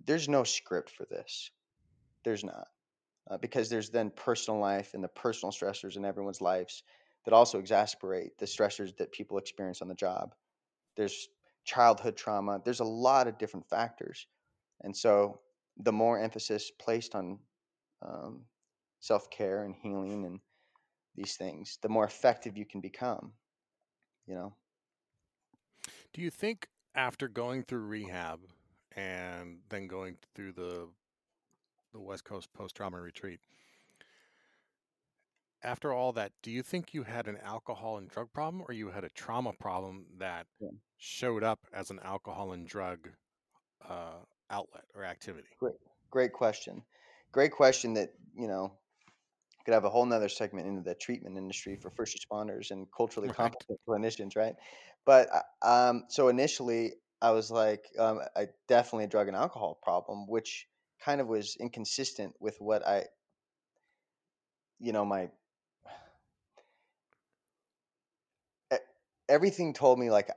[0.06, 1.52] there's no script for this.
[2.24, 2.68] There's not
[3.30, 6.84] uh, because there's then personal life and the personal stressors in everyone's lives
[7.26, 10.36] that also exacerbate the stressors that people experience on the job.
[10.96, 11.30] There's
[11.66, 14.26] childhood trauma there's a lot of different factors
[14.82, 15.40] and so
[15.78, 17.38] the more emphasis placed on
[18.02, 18.42] um,
[19.02, 20.40] self-care and healing and
[21.16, 23.34] these things the more effective you can become
[24.30, 24.54] you know?
[26.14, 28.42] Do you think after going through rehab
[28.96, 30.90] and then going through the
[31.92, 33.42] the West Coast post trauma retreat,
[35.62, 38.90] after all that, do you think you had an alcohol and drug problem or you
[38.90, 40.70] had a trauma problem that Yeah.
[40.98, 43.10] showed up as an alcohol and drug
[43.82, 45.60] uh, outlet or activity?
[45.60, 45.76] Great,
[46.10, 46.84] great question.
[47.32, 48.74] Great question that, you know,
[49.70, 53.30] could have a whole nother segment into the treatment industry for first responders and culturally
[53.30, 53.38] Right.
[53.38, 54.56] competent clinicians, right?
[55.06, 59.80] But uh, um, so initially, I was like, um, I definitely a drug and alcohol
[59.84, 60.68] problem, which
[61.00, 63.06] kind of was inconsistent with what I,
[64.80, 65.30] you know, my
[69.30, 70.30] everything told me like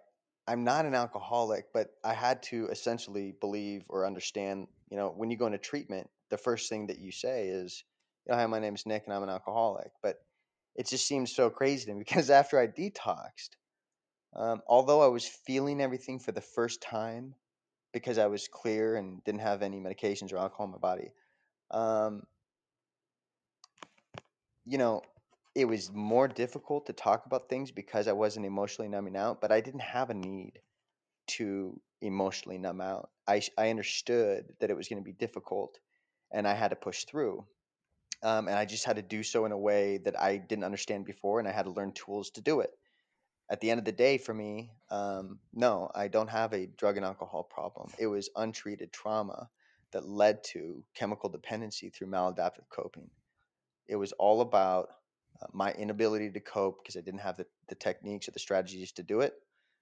[0.47, 5.31] I'm not an alcoholic, but I had to essentially believe or understand, you know, when
[5.31, 7.85] you go into treatment, the first thing that you say is,
[8.27, 9.91] you know, hi, my name's Nick and I'm an alcoholic.
[10.03, 10.17] But
[10.77, 13.57] it just seems so crazy to me because after I detoxed,
[14.35, 17.35] um, although I was feeling everything for the first time
[17.93, 21.13] because I was clear and didn't have any medications or alcohol in my body,
[21.71, 22.23] um,
[24.65, 25.03] you know,
[25.55, 29.53] it was more difficult to talk about things because I wasn't emotionally numbing out, but
[29.53, 30.61] I didn't have a need
[31.29, 33.11] to emotionally numb out.
[33.29, 35.79] I, I understood that it was going to be difficult
[36.33, 37.45] and I had to push through.
[38.23, 41.05] Um, and I just had to do so in a way that I didn't understand
[41.05, 42.71] before, and I had to learn tools to do it.
[43.51, 46.97] At the end of the day, for me, um, no, I don't have a drug
[46.97, 47.91] and alcohol problem.
[47.99, 49.51] It was untreated trauma
[49.91, 53.11] that led to chemical dependency through maladaptive coping
[53.89, 54.91] it was all about
[55.41, 58.93] uh, my inability to cope because I didn't have the, the techniques or the strategies
[58.93, 59.35] to do it,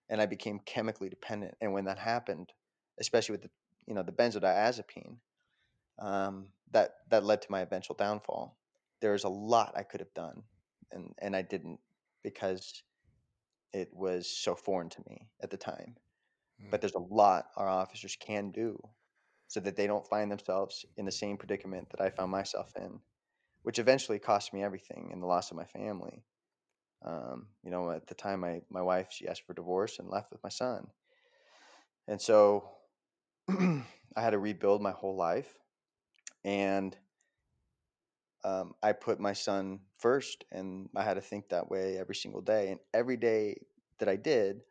[0.09, 1.55] and I became chemically dependent.
[1.61, 2.53] And when that happened,
[2.99, 3.51] especially with the
[3.87, 5.17] you know the benzodiazepine,
[5.99, 8.57] um, that that led to my eventual downfall.
[9.01, 10.43] There's a lot I could have done,
[10.93, 11.81] and and I didn't
[12.23, 12.83] because
[13.73, 15.97] it was so foreign to me at the time.
[16.63, 16.71] Mm.
[16.71, 18.79] But there's a lot our officers can do
[19.49, 23.01] so that they don't find themselves in the same predicament that I found myself in
[23.63, 26.23] which eventually cost me everything and the loss of my family.
[27.05, 30.31] Um, you know, at the time, my my wife she asked for divorce and left
[30.31, 30.87] with my son,
[32.07, 32.69] and so
[33.49, 33.85] I
[34.17, 35.49] had to rebuild my whole life,
[36.45, 36.97] and
[38.45, 42.41] um, I put my son first, and I had to think that way every single
[42.41, 42.71] day.
[42.71, 43.57] And every day
[43.99, 44.63] that I did,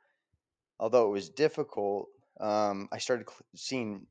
[0.79, 2.09] although it was difficult,
[2.39, 4.07] um, I started cl- seeing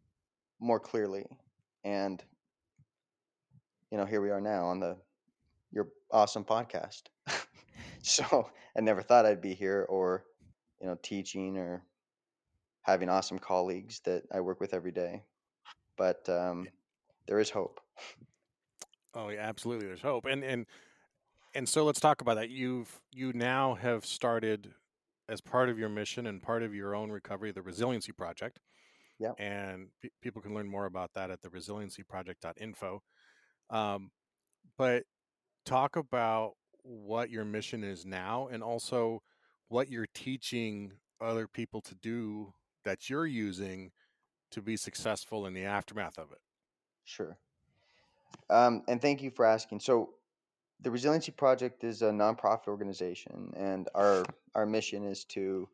[0.61, 1.26] more clearly,
[1.84, 2.22] and
[3.90, 4.96] you know, here we are now on the
[5.72, 7.02] your awesome podcast.
[8.02, 10.24] so I never thought I'd be here or,
[10.80, 11.82] you know, teaching or
[12.82, 15.24] having awesome colleagues that I work with every day.
[15.96, 16.68] But um,
[17.29, 17.81] there is hope.
[19.14, 19.87] Oh, yeah, absolutely.
[19.87, 20.66] There's hope, and and
[21.55, 22.51] and so let's talk about that.
[22.51, 24.74] You've you now have started
[25.29, 28.59] as part of your mission and part of your own recovery, the Resiliency Project.
[29.18, 29.33] Yeah.
[29.39, 33.03] And pe- people can learn more about that at the resiliencyproject.info.
[33.70, 34.11] Um,
[34.76, 35.03] but
[35.66, 36.53] talk about
[36.83, 39.22] what your mission is now and also
[39.68, 42.55] what you're teaching other people to do
[42.85, 43.91] that you're using
[44.51, 46.39] to be successful in the aftermath of it.
[47.09, 47.38] Sure.
[48.50, 49.80] Um, and thank you for asking.
[49.80, 50.11] So,
[50.80, 55.68] the Resiliency Project is a nonprofit organization, and our our mission is to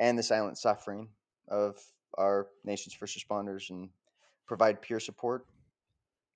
[0.00, 1.08] end the silent suffering
[1.48, 1.78] of
[2.16, 3.90] our nation's first responders and
[4.46, 5.46] provide peer support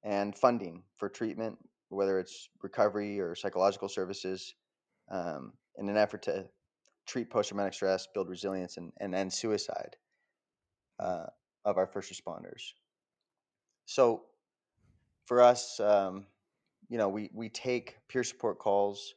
[0.04, 1.58] and funding for treatment,
[1.88, 4.54] whether it's recovery or psychological services,
[5.10, 6.46] um, in an effort to
[7.06, 9.96] treat post traumatic stress, build resilience, and, and end suicide
[10.98, 11.26] uh,
[11.64, 12.74] of our first responders.
[13.91, 14.22] So
[15.26, 16.26] for us, um,
[16.88, 19.16] you know, we we take peer support calls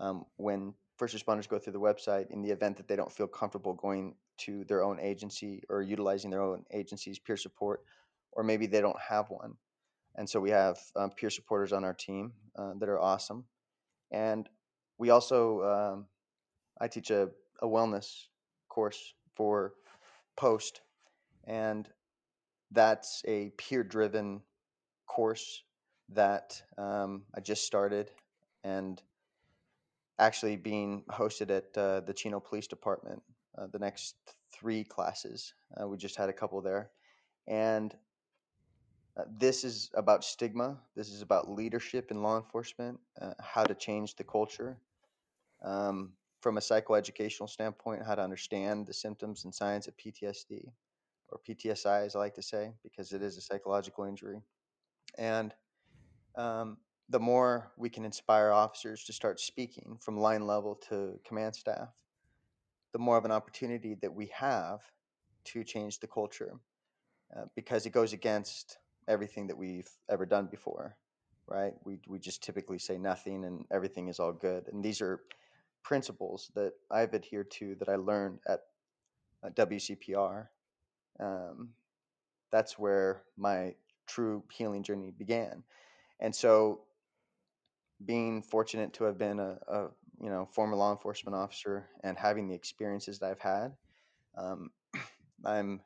[0.00, 3.26] um, when first responders go through the website in the event that they don't feel
[3.26, 7.80] comfortable going to their own agency or utilizing their own agency's peer support,
[8.32, 9.52] or maybe they don't have one.
[10.14, 13.44] And so we have um, peer supporters on our team uh, that are awesome.
[14.10, 14.48] And
[14.96, 16.06] we also, um,
[16.80, 17.28] I teach a,
[17.60, 18.28] a wellness
[18.70, 19.74] course for
[20.38, 20.80] Post,
[21.46, 21.86] and
[22.72, 24.42] that's a peer driven
[25.06, 25.62] course
[26.10, 28.10] that um, I just started
[28.64, 29.00] and
[30.18, 33.22] actually being hosted at uh, the Chino Police Department.
[33.56, 34.16] Uh, the next
[34.52, 36.90] three classes, uh, we just had a couple there,
[37.48, 37.94] and
[39.16, 40.76] uh, this is about stigma.
[40.94, 44.76] This is about leadership in law enforcement, uh, how to change the culture.
[45.64, 46.12] Um,
[46.42, 50.70] from a psychoeducational standpoint, how to understand the symptoms and signs of PTSD,
[51.30, 54.40] or PTSI, as I like to say, because it is a psychological injury.
[55.18, 55.54] And
[56.36, 61.54] um, the more we can inspire officers to start speaking from line level to command
[61.54, 61.88] staff,
[62.92, 64.80] the more of an opportunity that we have
[65.44, 66.54] to change the culture
[67.36, 70.96] uh, because it goes against everything that we've ever done before,
[71.46, 71.74] right?
[71.84, 74.68] We, we just typically say nothing and everything is all good.
[74.72, 75.20] And these are
[75.82, 78.60] principles that I've adhered to that I learned at,
[79.44, 80.46] at WCPR.
[81.20, 81.70] Um,
[82.52, 83.74] that's where my
[84.06, 85.62] true healing journey began.
[86.20, 86.82] And so
[88.04, 89.88] being fortunate to have been a, a,
[90.20, 93.72] you know former law enforcement officer and having the experiences that I've had,
[94.36, 94.70] um,
[95.44, 95.80] I'm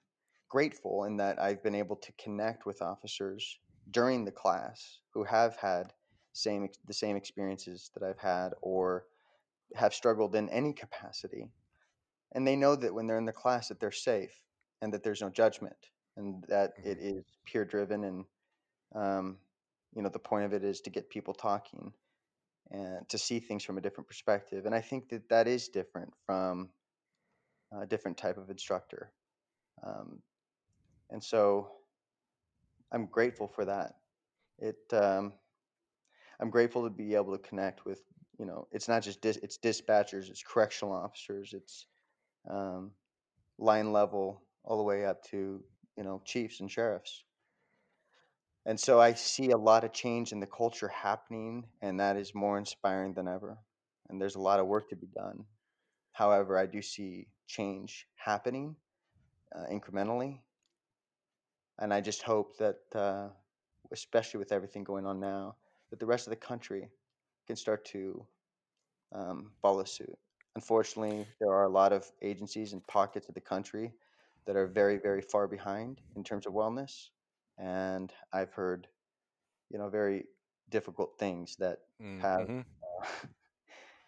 [0.49, 3.59] grateful in that I've been able to connect with officers
[3.91, 5.93] during the class who have had
[6.33, 9.07] same the same experiences that I've had or
[9.75, 11.49] have struggled in any capacity,
[12.33, 14.35] and they know that when they're in the class that they're safe
[14.83, 15.77] and that there's no judgment
[16.17, 17.01] and that it Mm-hmm.
[17.01, 18.25] is peer driven and
[18.95, 19.39] um,
[19.95, 21.93] you know the point of it is to get people talking
[22.71, 26.13] and to see things from a different perspective and i think that that is different
[26.27, 26.71] from
[27.83, 29.13] a different type of instructor
[29.87, 30.21] um,
[31.11, 31.71] and so
[32.93, 33.95] i'm grateful for that
[34.59, 35.33] it um,
[36.41, 38.03] i'm grateful to be able to connect with
[38.39, 41.87] you know it's not just dis- it's dispatchers it's correctional officers it's
[42.51, 42.93] um,
[43.59, 45.63] line level all the way up to
[45.97, 47.25] you know chiefs and sheriffs
[48.67, 52.35] and so I see a lot of change in the culture happening, and that is
[52.35, 53.59] more inspiring than ever.
[54.09, 55.45] And there's a lot of work to be done.
[56.13, 58.77] However, I do see change happening
[59.55, 60.41] uh, incrementally.
[61.79, 63.29] And I just hope that, uh,
[63.93, 65.57] especially with everything going on now,
[65.89, 66.91] that the rest of the country
[67.47, 68.27] can start to
[69.15, 70.19] um, follow suit.
[70.55, 73.95] Unfortunately, there are a lot of agencies and pockets of the country
[74.47, 77.11] that are very, very far behind in terms of wellness.
[77.59, 78.89] And I've heard
[79.71, 80.27] you know, very
[80.71, 81.79] difficult things that
[82.21, 82.49] have.
[82.49, 82.65] Mhm.
[82.83, 83.07] Uh,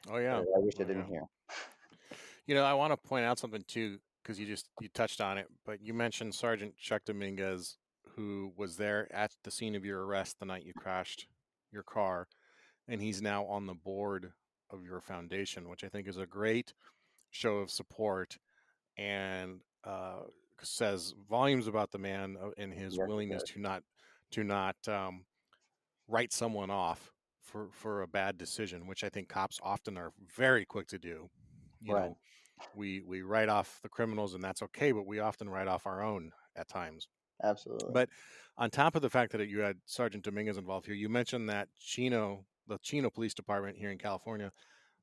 [0.09, 0.39] Oh yeah.
[0.39, 1.09] I wish I Oh, didn't yeah.
[1.09, 1.23] hear.
[2.47, 5.39] You know, I want to point out something too, because you just you touched on
[5.39, 7.79] it, but you mentioned Sergeant Chuck Dominguez,
[8.17, 11.29] who was there at the scene of your arrest the night you crashed
[11.71, 12.29] your car,
[12.89, 14.33] and he's now on the board
[14.71, 16.75] of your foundation, which I think is a great
[17.31, 18.39] show of support
[18.99, 20.23] and uh,
[20.63, 23.83] says volumes about the man uh, and his willingness to not
[24.31, 25.25] to not um,
[26.09, 30.65] write someone off for for a bad decision, which I think cops often are very
[30.65, 31.31] quick to do.
[31.81, 32.11] You Right.
[32.11, 32.19] know,
[32.75, 36.03] we we write off the criminals and that's okay, but we often write off our
[36.03, 37.09] own at times.
[37.43, 37.93] Absolutely.
[37.93, 38.09] But
[38.57, 41.69] on top of the fact that you had Sergeant Dominguez involved here, you mentioned that
[41.79, 44.53] Chino, the Chino Police Department here in California,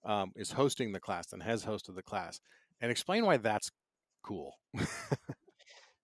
[0.06, 2.40] um, is hosting the class and has hosted the class.
[2.80, 3.72] And explain why that's
[4.22, 4.54] cool.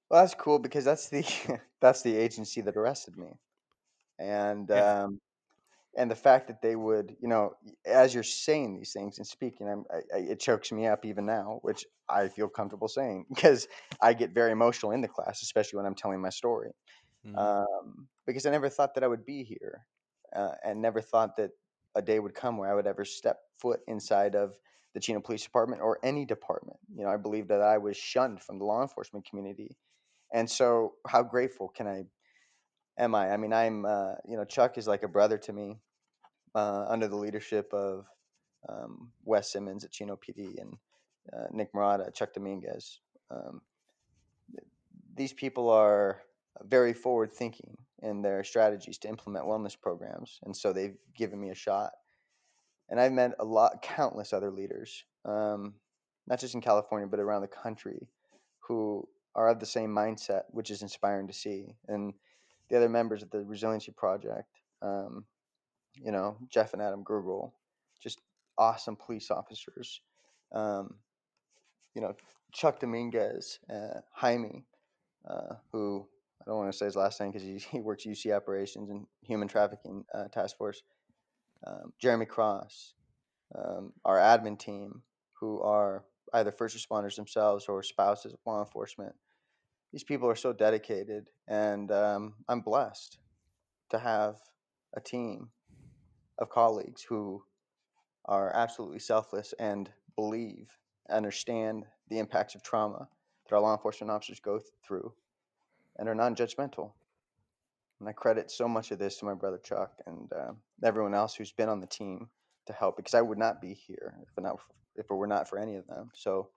[0.10, 1.24] well, that's cool because that's the
[1.82, 3.34] that's the agency that arrested me,
[4.20, 4.82] and Yeah.
[4.82, 5.20] um,
[5.98, 7.56] and the fact that they would, you know,
[7.86, 11.26] as you're saying these things and speaking, I'm, I, I, it chokes me up even
[11.26, 13.68] now, which I feel comfortable saying because
[14.02, 16.74] I get very emotional in the class, especially when I'm telling my story.
[17.24, 17.48] Mhm.
[17.58, 19.88] um, because I never thought that I would be here,
[20.36, 21.52] uh, and never thought that
[21.96, 24.58] a day would come where I would ever step foot inside of
[24.96, 26.80] the Chino Police Department or any department.
[26.96, 29.76] You know, I believe that I was shunned from the law enforcement community,
[30.34, 32.06] and so how grateful can I
[32.98, 33.30] am I?
[33.30, 35.78] I mean, I'm uh, you know Chuck is like a brother to me,
[36.56, 38.06] uh, under the leadership of
[38.70, 40.74] um, Wes Simmons at Chino PD and
[41.32, 43.02] uh, Nick Murata, Chuck Dominguez.
[43.30, 43.62] Um,
[45.14, 46.22] these people are
[46.64, 51.50] very forward thinking in their strategies to implement wellness programs and so they've given me
[51.50, 51.92] a shot
[52.90, 55.74] and i've met a lot countless other leaders um,
[56.28, 58.08] not just in california but around the country
[58.60, 62.14] who are of the same mindset which is inspiring to see and
[62.70, 64.50] the other members of the Resiliency Project.
[64.82, 65.26] Um,
[66.02, 67.52] you know, Jeff and Adam Grugel,
[68.02, 68.20] just
[68.58, 70.02] awesome police officers.
[70.52, 70.96] Um,
[71.94, 72.14] you know,
[72.52, 74.66] Chuck Dominguez, uh, Jaime,
[75.30, 76.06] uh, who
[76.42, 79.06] I don't want to say his last name because he, he works UC operations and
[79.22, 80.82] human trafficking uh, task force.
[81.66, 82.94] Um, Jeremy Cross,
[83.58, 85.02] um, our admin team,
[85.40, 86.04] who are
[86.34, 89.16] either first responders themselves or spouses of law enforcement.
[89.92, 93.18] These people are so dedicated, and um, I'm blessed
[93.92, 94.36] to have
[94.96, 95.50] a team
[96.38, 97.44] of colleagues who
[98.26, 100.68] are absolutely selfless and believe,
[101.10, 103.08] understand the impacts of trauma
[103.48, 105.14] that our law enforcement officers go through
[105.98, 106.92] and are non-judgmental.
[108.00, 110.52] And I credit so much of this to my brother Chuck and uh,
[110.84, 112.30] everyone else who's been on the team
[112.68, 114.60] to help because I would not be here if it, not,
[114.96, 116.10] if it were not for any of them.
[116.14, 116.50] So,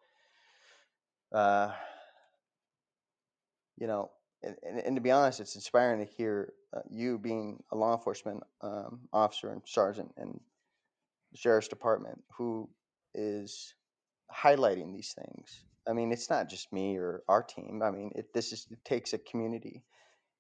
[1.32, 1.72] uh,
[3.76, 4.10] you know,
[4.42, 7.94] and, and, and, to be honest, it's inspiring to hear uh, you being a law
[7.94, 10.12] enforcement um, officer and sergeant
[11.32, 12.68] the sheriff's department who
[13.14, 13.74] is
[14.34, 15.64] highlighting these things.
[15.88, 17.82] I mean, it's not just me or our team.
[17.82, 19.82] I mean, it, this is it takes a community,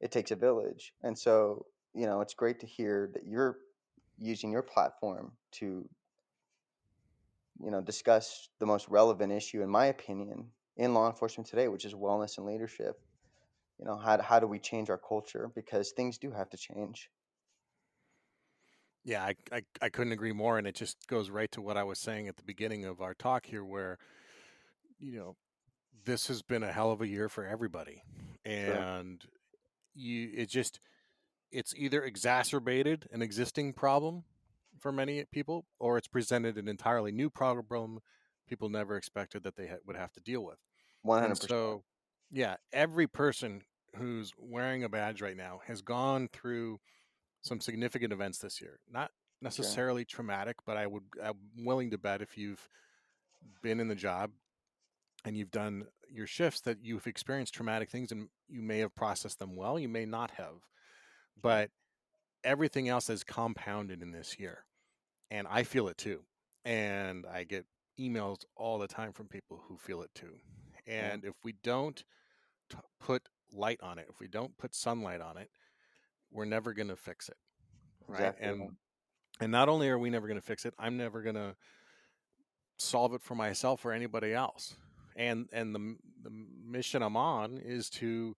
[0.00, 3.58] it takes a village, and so you know, it's great to hear that you're
[4.18, 5.88] using your platform to
[7.62, 10.46] you know discuss the most relevant issue, in my opinion,
[10.76, 13.00] in law enforcement today, which is wellness and leadership.
[13.78, 15.50] You know how, how do we change our culture?
[15.54, 17.10] Because things do have to change.
[19.04, 21.84] Yeah I, I, I couldn't agree more and it just goes right to what i
[21.84, 23.96] was saying at the beginning of our talk here where
[24.98, 25.36] you know
[26.04, 28.02] this has been a hell of a year for everybody.
[28.44, 29.30] And sure.
[29.98, 30.80] You it just
[31.50, 34.24] it's either exacerbated an existing problem
[34.78, 38.00] for many people or it's presented an entirely new problem
[38.48, 40.58] people never expected that they ha- would have to deal with
[41.06, 41.24] 100%.
[41.24, 41.82] And so
[42.30, 43.62] yeah, every person
[43.96, 46.78] who's wearing a badge right now has gone through
[47.42, 48.80] some significant events this year.
[48.90, 50.16] Not necessarily sure.
[50.16, 52.68] traumatic, but I would I'm willing to bet if you've
[53.62, 54.30] been in the job
[55.24, 59.38] and you've done your shifts that you've experienced traumatic things and you may have processed
[59.38, 60.66] them well, you may not have.
[61.40, 61.70] But
[62.44, 64.64] everything else is compounded in this year.
[65.30, 66.20] And I feel it too.
[66.64, 67.66] And I get
[67.98, 70.36] emails all the time from people who feel it too.
[70.86, 71.30] And yeah.
[71.30, 72.02] if we don't
[72.70, 75.50] t- put light on it, if we don't put sunlight on it,
[76.30, 77.36] we're never going to fix it.
[78.06, 78.20] Right.
[78.20, 78.48] Exactly.
[78.48, 78.76] And
[79.40, 81.54] and not only are we never going to fix it, I'm never going to
[82.78, 84.76] solve it for myself or anybody else.
[85.18, 86.30] And and the the
[86.64, 88.34] mission I'm on is to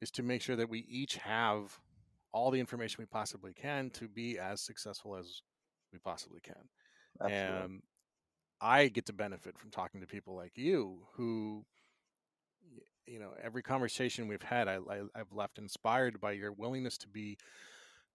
[0.00, 1.78] is to make sure that we each have
[2.32, 5.42] all the information we possibly can to be as successful as
[5.92, 6.68] we possibly can.
[7.20, 7.64] Absolutely.
[7.64, 7.82] And
[8.60, 11.64] I get to benefit from talking to people like you who
[13.06, 17.08] you know every conversation we've had I, I i've left inspired by your willingness to
[17.08, 17.38] be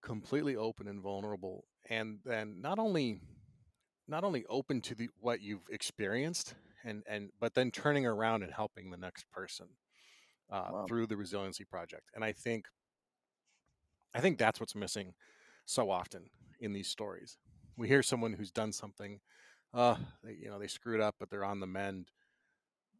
[0.02, 3.20] completely open and vulnerable and then not only
[4.08, 6.54] not only open to the what you've experienced
[6.86, 9.68] and and but then turning around and helping the next person
[10.52, 10.86] uh, wow.
[10.88, 12.68] through the resiliency project and i think
[14.14, 15.14] i think that's what's missing
[15.66, 16.30] so often
[16.60, 17.38] in these stories
[17.78, 19.20] we hear someone who's done something
[19.74, 22.10] uh they, you know they screwed up but they're on the mend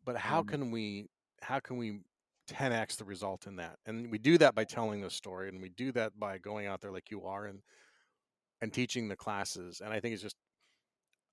[0.04, 0.48] but how mm.
[0.48, 1.08] can we
[1.42, 2.00] how can we
[2.50, 5.70] 10x the result in that and we do that by telling the story and we
[5.70, 7.60] do that by going out there like you are and
[8.62, 10.36] and teaching the classes and i think it's just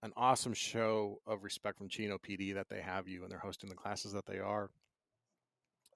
[0.02, 3.68] an awesome show of respect from chino pd that they have you and they're hosting
[3.70, 4.70] the classes that they are.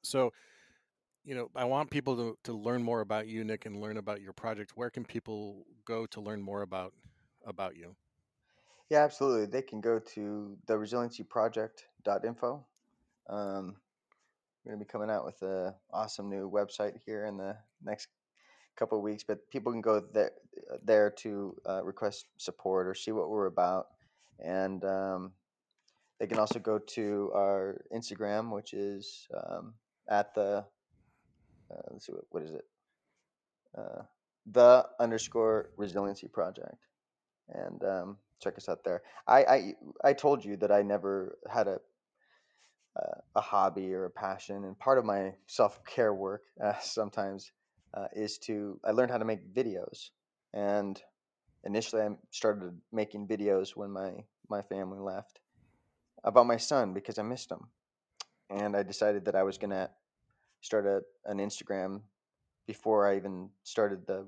[0.02, 0.32] So
[1.24, 4.20] you know i want people to, to learn more about you nick and learn about
[4.20, 4.72] your project.
[4.76, 6.92] Where can people go to learn more about
[7.44, 7.96] about you?
[8.88, 9.46] Yeah absolutely.
[9.46, 12.64] They can go to the resiliencyproject.info
[13.28, 13.76] um,
[14.64, 18.08] we're going to be coming out with a awesome new website here in the next
[18.76, 19.24] couple of weeks.
[19.26, 20.32] But people can go there
[20.82, 23.88] there to uh, request support or see what we're about,
[24.44, 25.32] and um,
[26.18, 29.74] they can also go to our Instagram, which is um,
[30.08, 30.64] at the
[31.70, 32.64] uh, let's see what, what is it
[33.76, 34.02] uh,
[34.52, 36.86] the underscore resiliency project,
[37.48, 39.02] and um, check us out there.
[39.26, 41.80] I, I I told you that I never had a
[42.96, 44.64] uh, a hobby or a passion.
[44.64, 47.52] And part of my self care work uh, sometimes
[47.94, 50.10] uh, is to, I learned how to make videos.
[50.52, 51.00] And
[51.64, 55.40] initially, I started making videos when my, my family left
[56.24, 57.68] about my son because I missed him.
[58.50, 59.90] And I decided that I was going to
[60.60, 62.02] start a, an Instagram
[62.66, 64.26] before I even started the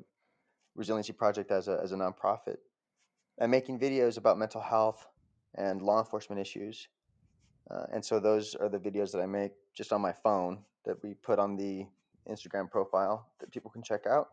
[0.75, 2.57] Resiliency Project as a, as a nonprofit.
[3.41, 5.07] I'm making videos about mental health
[5.57, 6.89] and law enforcement issues
[7.71, 11.03] uh, and so those are the videos that I make just on my phone that
[11.03, 11.87] we put on the
[12.29, 14.29] Instagram profile that people can check out.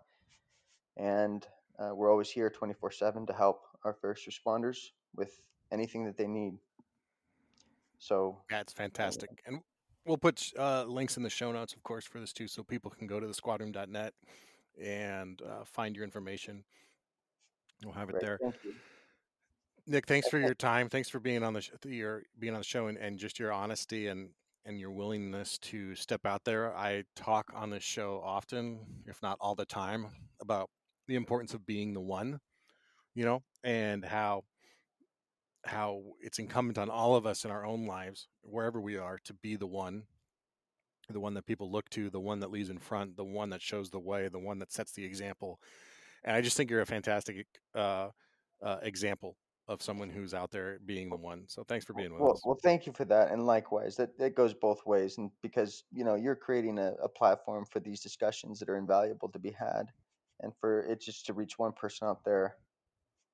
[0.97, 1.45] And
[1.79, 4.77] uh, we're always here 24 7 to help our first responders
[5.15, 5.41] with
[5.71, 6.53] anything that they need.
[7.97, 9.29] So that's fantastic.
[9.45, 9.59] And
[10.05, 12.91] we'll put uh, links in the show notes, of course, for this too, so people
[12.91, 14.13] can go to the squadroom.net
[14.81, 16.63] and uh, find your information.
[17.83, 18.39] We'll have it there.
[18.41, 18.55] Thank.
[19.87, 20.89] Nick, thanks for your time.
[20.89, 23.51] Thanks for being on the sh- your being on the show and, and just your
[23.51, 24.29] honesty and
[24.65, 26.75] and your willingness to step out there.
[26.75, 30.07] I talk on this show often, if not all the time,
[30.41, 30.71] about
[31.07, 32.39] the importance of being the one,
[33.13, 34.43] you know, and how
[35.65, 39.33] how it's incumbent on all of us in our own lives, wherever we are, to
[39.33, 40.03] be the one,
[41.09, 43.61] the one that people look to, the one that leads in front, the one that
[43.61, 45.59] shows the way, the one that sets the example.
[46.23, 48.09] And I just think you're a fantastic uh,
[48.63, 49.37] uh, example
[49.67, 51.45] of someone who's out there being the one.
[51.47, 52.41] So thanks for being with Well, us.
[52.45, 56.03] well, thank you for that, and likewise, that that goes both ways, and because you
[56.03, 59.91] know you're creating a, a platform for these discussions that are invaluable to be had,
[60.41, 62.55] and for it just to reach one person out there,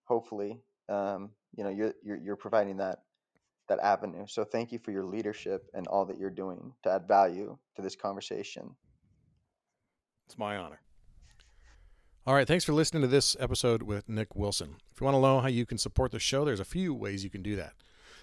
[0.06, 0.60] hopefully,
[0.90, 3.00] um, you know, you're, you're you're providing that
[3.68, 4.26] that avenue.
[4.28, 7.82] So thank you for your leadership and all that you're doing to add value to
[7.82, 8.76] this conversation.
[10.28, 10.82] It's my honor.
[12.28, 14.76] All right, thanks for listening to this episode with Nick Wilson.
[14.94, 17.24] If you want to know how you can support the show, there's a few ways
[17.24, 17.74] you can do that.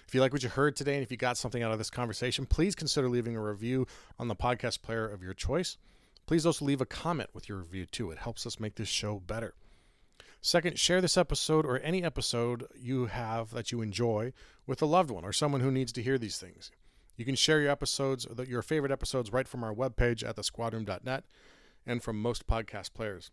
[0.07, 1.89] If you like what you heard today and if you got something out of this
[1.89, 3.85] conversation, please consider leaving a review
[4.17, 5.77] on the podcast player of your choice.
[6.29, 8.11] Please also leave a comment with your review too.
[8.11, 9.55] It helps us make this show better.
[10.41, 14.31] Second, share this episode or any episode you have that you enjoy
[14.67, 16.69] with a loved one or someone who needs to hear these things.
[17.17, 21.23] You can share your episodes, your favorite episodes, right from our webpage at thesquadroom.net
[21.87, 23.31] and from most podcast players.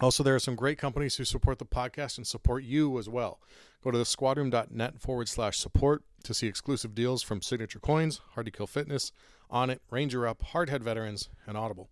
[0.00, 3.42] Also, there are some great companies who support the podcast and support you as well.
[3.84, 8.46] Go to the squadroom.net forward slash support to see exclusive deals from Signature Coins, Hard
[8.46, 9.12] to Kill Fitness,
[9.50, 11.90] Onnit, Ranger Up, Hardhead Veterans, and Audible.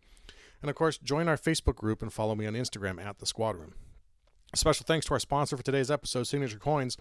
[0.60, 3.56] And of course, join our Facebook group and follow me on Instagram at the Squad
[3.56, 3.74] Room.
[4.54, 6.96] Special thanks to our sponsor for today's episode, Signature Coins.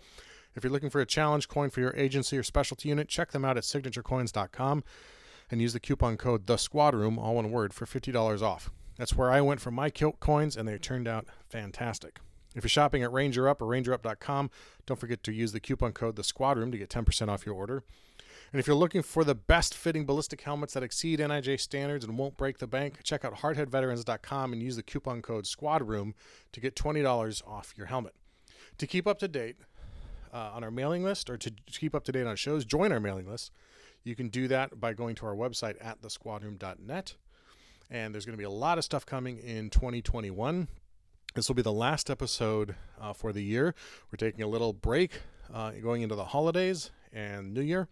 [0.56, 3.46] If you're looking for a challenge coin for your agency or specialty unit, check them
[3.46, 4.84] out at signaturecoins.com
[5.50, 8.70] and use the coupon code the Squad Room, all one word, for $50 off.
[8.98, 12.20] That's where I went for my kilt coins, and they turned out fantastic.
[12.56, 14.50] If you're shopping at Ranger Up or RangerUp.com,
[14.86, 17.56] don't forget to use the coupon code the Squad Room to get 10% off your
[17.56, 17.84] order.
[18.54, 22.18] And if you're looking for the best fitting ballistic helmets that exceed NIJ standards and
[22.18, 26.14] won't break the bank, check out hardheadveterans.com and use the coupon code SQUADROOM
[26.54, 28.16] to get $20 off your helmet.
[28.78, 29.58] To keep up to date
[30.34, 33.00] uh, on our mailing list or to keep up to date on shows, join our
[33.00, 33.52] mailing list.
[34.04, 37.16] You can do that by going to our website at thesquadroom.net
[37.90, 40.68] and there's going to be a lot of stuff coming in 2021.
[41.36, 43.76] This will be the last episode uh, for the year.
[44.12, 45.22] We're taking a little break
[45.54, 47.88] uh, going into the holidays and New Year,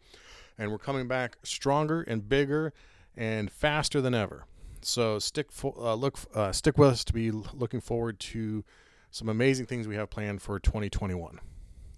[0.58, 2.74] and we're coming back stronger and bigger
[3.16, 4.46] and faster than ever.
[4.82, 8.64] So stick fo- uh, look uh, stick with us to be looking forward to
[9.12, 11.40] some amazing things we have planned for 2021.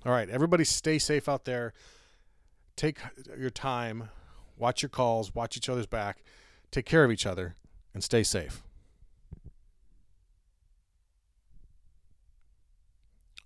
[0.06, 1.74] All right, everybody, stay safe out there.
[2.76, 3.00] Take
[3.38, 4.10] your time,
[4.56, 6.24] watch your calls, watch each other's back,
[6.72, 7.56] take care of each other
[7.94, 8.62] and stay safe.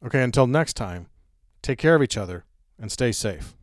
[0.03, 1.07] Okay, until next time,
[1.61, 2.43] take care of each other
[2.77, 3.55] and stay safe.